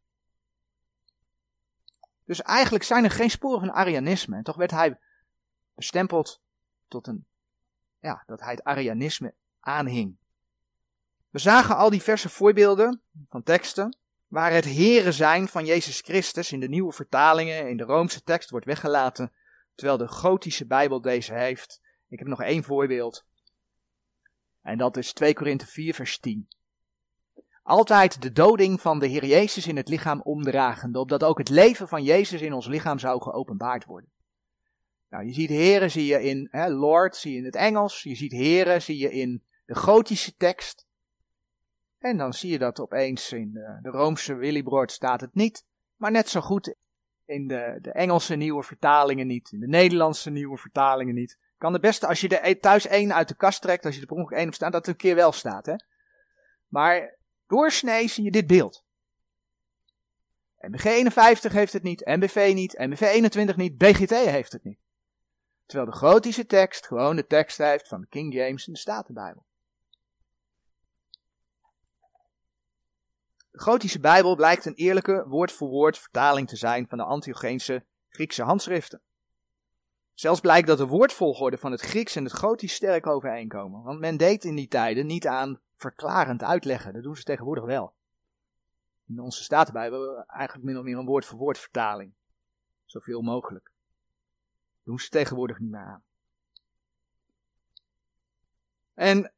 [2.25, 4.35] Dus eigenlijk zijn er geen sporen van Arianisme.
[4.35, 4.99] En toch werd hij
[5.75, 6.41] bestempeld
[6.87, 7.25] tot een,
[7.99, 10.17] ja, dat hij het Arianisme aanhing.
[11.29, 13.97] We zagen al diverse voorbeelden van teksten
[14.29, 18.49] waar het heren zijn van Jezus Christus in de nieuwe vertalingen, in de Roomse tekst
[18.49, 19.31] wordt weggelaten,
[19.75, 21.81] terwijl de gotische Bijbel deze heeft.
[22.07, 23.25] Ik heb nog één voorbeeld.
[24.61, 26.47] En dat is 2 Korinthe 4 vers 10.
[27.63, 31.87] Altijd de doding van de Heer Jezus in het lichaam omdragende, opdat ook het leven
[31.87, 34.09] van Jezus in ons lichaam zou geopenbaard worden.
[35.09, 38.15] Nou, je ziet heren zie je in hè, Lord, zie je in het Engels, je
[38.15, 40.87] ziet heren zie je in de gotische tekst.
[41.99, 46.11] En dan zie je dat opeens in de, de Roomse Willibrord staat het niet, maar
[46.11, 46.75] net zo goed
[47.25, 51.37] in de, de Engelse nieuwe vertalingen niet, in de Nederlandse nieuwe vertalingen niet.
[51.57, 54.01] Kan het beste als je er e- thuis één uit de kast trekt, als je
[54.01, 55.65] er per ongeluk één op dat het een keer wel staat.
[55.65, 55.75] Hè?
[56.67, 58.83] Maar doorsnee zie je dit beeld.
[60.59, 64.79] MBG 51 heeft het niet, MBV niet, MBV 21 niet, BGT heeft het niet.
[65.65, 69.45] Terwijl de gotische tekst gewoon de tekst heeft van de King James en de Statenbijbel.
[73.59, 79.01] Gotische Bijbel blijkt een eerlijke woord-voor-woord vertaling te zijn van de Antiocheense Griekse handschriften.
[80.13, 84.17] Zelfs blijkt dat de woordvolgorde van het Grieks en het Gotisch sterk overeenkomen, want men
[84.17, 87.93] deed in die tijden niet aan verklarend uitleggen, dat doen ze tegenwoordig wel.
[89.07, 92.13] In onze Statenbijbel eigenlijk min of meer een woord-voor-woord vertaling,
[92.85, 93.65] zoveel mogelijk.
[94.75, 96.03] Dat doen ze tegenwoordig niet meer aan.
[98.93, 99.33] En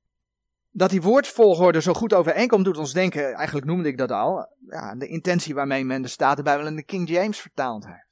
[0.72, 4.96] dat die woordvolgorde zo goed overeenkomt, doet ons denken, eigenlijk noemde ik dat al, ja,
[4.96, 8.08] de intentie waarmee men de Statenbijbel in de King James vertaald heeft.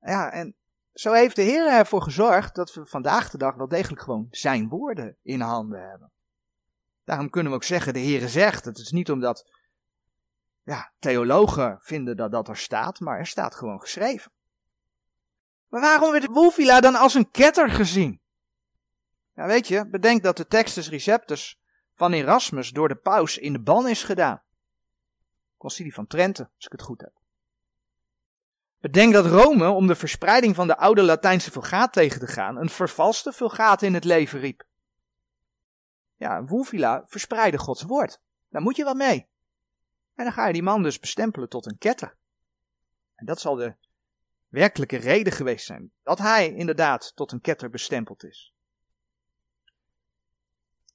[0.00, 0.54] Ja, en
[0.92, 4.68] zo heeft de Heer ervoor gezorgd dat we vandaag de dag wel degelijk gewoon zijn
[4.68, 6.10] woorden in handen hebben.
[7.04, 9.50] Daarom kunnen we ook zeggen, de Heer zegt, het is niet omdat
[10.62, 14.32] ja, theologen vinden dat dat er staat, maar er staat gewoon geschreven.
[15.68, 18.19] Maar waarom werd Wolfila dan als een ketter gezien?
[19.40, 21.60] Ja, weet je, bedenk dat de Textus Receptus
[21.94, 24.42] van Erasmus door de paus in de ban is gedaan.
[25.56, 27.12] Concilie van Trente, als ik het goed heb.
[28.78, 32.68] Bedenk dat Rome, om de verspreiding van de oude Latijnse vulgaat tegen te gaan, een
[32.68, 34.64] vervalste vulgaat in het leven riep.
[36.16, 38.20] Ja, Wulfila verspreidde Gods woord.
[38.48, 39.28] Daar moet je wat mee.
[40.14, 42.16] En dan ga je die man dus bestempelen tot een ketter.
[43.14, 43.74] En dat zal de
[44.48, 48.54] werkelijke reden geweest zijn dat hij inderdaad tot een ketter bestempeld is.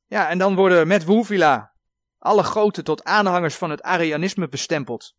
[0.05, 1.73] Ja, en dan worden met Wulfila
[2.17, 5.15] alle goten tot aanhangers van het Arianisme bestempeld.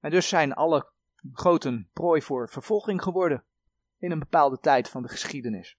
[0.00, 0.90] En dus zijn alle
[1.32, 3.44] goten prooi voor vervolging geworden
[3.98, 5.78] in een bepaalde tijd van de geschiedenis.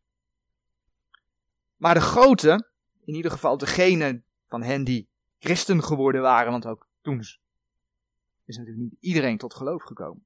[1.76, 2.68] Maar de goten,
[3.05, 5.09] in ieder geval degene van hen die
[5.39, 10.26] christen geworden waren, want ook toen is natuurlijk niet iedereen tot geloof gekomen.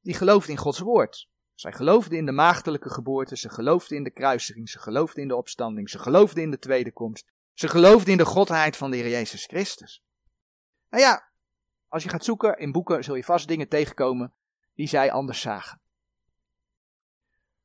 [0.00, 1.28] Die geloofden in Gods woord.
[1.58, 5.36] Zij geloofden in de maagdelijke geboorte, ze geloofden in de kruisiging, ze geloofden in de
[5.36, 7.26] opstanding, ze geloofden in de tweede komst.
[7.52, 10.02] Ze geloofden in de godheid van de Heer Jezus Christus.
[10.90, 11.28] Nou ja,
[11.88, 14.32] als je gaat zoeken in boeken zul je vast dingen tegenkomen
[14.74, 15.80] die zij anders zagen.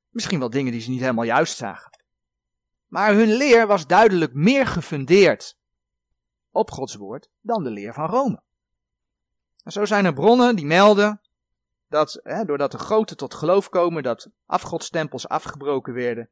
[0.10, 1.91] Misschien wel dingen die ze niet helemaal juist zagen.
[2.88, 5.58] Maar hun leer was duidelijk meer gefundeerd
[6.52, 8.41] op Gods woord dan de leer van Rome.
[9.64, 11.22] En zo zijn er bronnen die melden
[11.94, 16.30] dat, hè, doordat de groten tot geloof komen, dat afgodstempels afgebroken werden.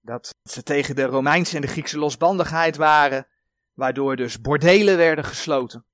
[0.00, 3.26] Dat ze tegen de Romeinse en de Griekse losbandigheid waren,
[3.72, 5.84] waardoor dus bordelen werden gesloten.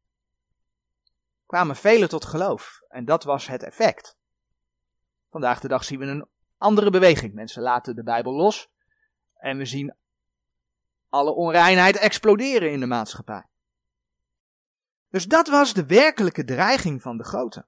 [1.47, 4.17] Kwamen velen tot geloof en dat was het effect.
[5.31, 7.35] Vandaag de dag zien we een andere beweging.
[7.35, 8.69] Mensen laten de Bijbel los
[9.35, 9.95] en we zien
[11.09, 13.47] alle onreinheid exploderen in de maatschappij.
[15.09, 17.67] Dus dat was de werkelijke dreiging van de goten.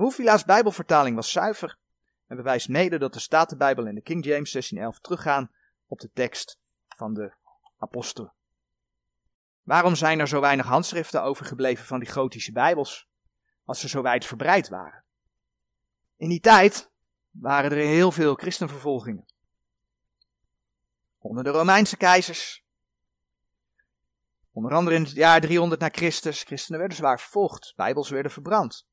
[0.00, 1.78] Hoefila's Bijbelvertaling was zuiver
[2.26, 5.50] en bewijst mede dat de Statenbijbel en de King James 1611 teruggaan
[5.86, 7.32] op de tekst van de
[7.78, 8.32] apostelen.
[9.62, 13.08] Waarom zijn er zo weinig handschriften overgebleven van die gotische Bijbels,
[13.64, 15.04] als ze zo wijd verbreid waren?
[16.16, 16.90] In die tijd
[17.30, 19.26] waren er heel veel christenvervolgingen.
[21.18, 22.64] onder de Romeinse keizers.
[24.52, 26.42] Onder andere in het jaar 300 na Christus.
[26.42, 28.88] Christenen werden zwaar vervolgd, bijbels werden verbrand.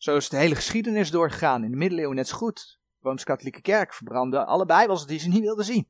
[0.00, 1.64] Zo is de hele geschiedenis doorgegaan.
[1.64, 2.78] In de middeleeuwen net zo goed.
[2.98, 5.88] De Rooms-Katholieke Kerk verbrandde alle bijbels die ze niet wilden zien.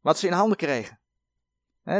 [0.00, 1.00] Wat ze in handen kregen.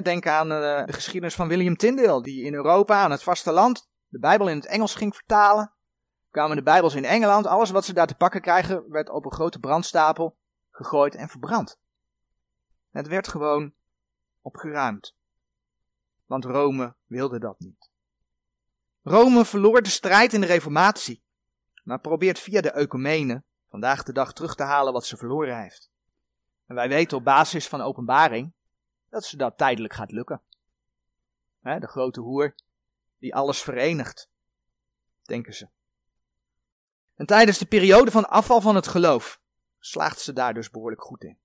[0.02, 4.18] Denk aan eh, de geschiedenis van William Tyndale, die in Europa aan het vasteland de
[4.18, 5.72] Bijbel in het Engels ging vertalen.
[6.30, 9.32] Kwamen de Bijbels in Engeland, alles wat ze daar te pakken krijgen, werd op een
[9.32, 10.36] grote brandstapel
[10.70, 11.78] gegooid en verbrand.
[12.90, 13.74] Het werd gewoon
[14.42, 15.16] opgeruimd.
[16.24, 17.94] Want Rome wilde dat niet.
[19.08, 21.22] Rome verloor de strijd in de Reformatie,
[21.84, 25.90] maar probeert via de ecumenen vandaag de dag terug te halen wat ze verloren heeft.
[26.66, 28.52] En wij weten op basis van openbaring
[29.10, 30.42] dat ze dat tijdelijk gaat lukken.
[31.60, 32.54] de grote hoer
[33.18, 34.28] die alles verenigt,
[35.22, 35.68] denken ze.
[37.14, 39.40] En tijdens de periode van afval van het geloof
[39.78, 41.38] slaagt ze daar dus behoorlijk goed in.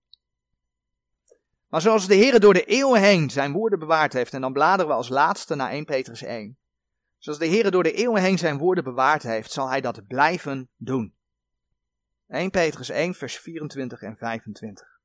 [1.68, 4.88] Maar zoals de Heer door de eeuwen heen zijn woorden bewaard heeft, en dan bladeren
[4.88, 6.60] we als laatste naar 1 Petrus 1.
[7.22, 10.70] Zoals de Heer door de eeuwen heen zijn woorden bewaard heeft, zal hij dat blijven
[10.76, 11.16] doen.
[12.28, 15.00] 1 Petrus 1, vers 24 en 25.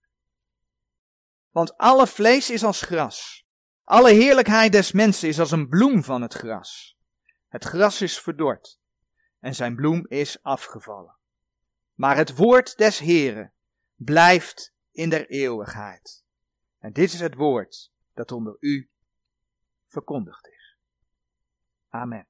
[1.51, 3.47] Want alle vlees is als gras.
[3.83, 6.99] Alle heerlijkheid des mensen is als een bloem van het gras.
[7.49, 8.79] Het gras is verdord
[9.39, 11.17] en zijn bloem is afgevallen.
[11.95, 13.53] Maar het woord des Heren
[13.95, 16.25] blijft in der eeuwigheid.
[16.79, 18.91] En dit is het woord dat onder u
[19.87, 20.56] verkondigd is.
[22.03, 22.25] Amen.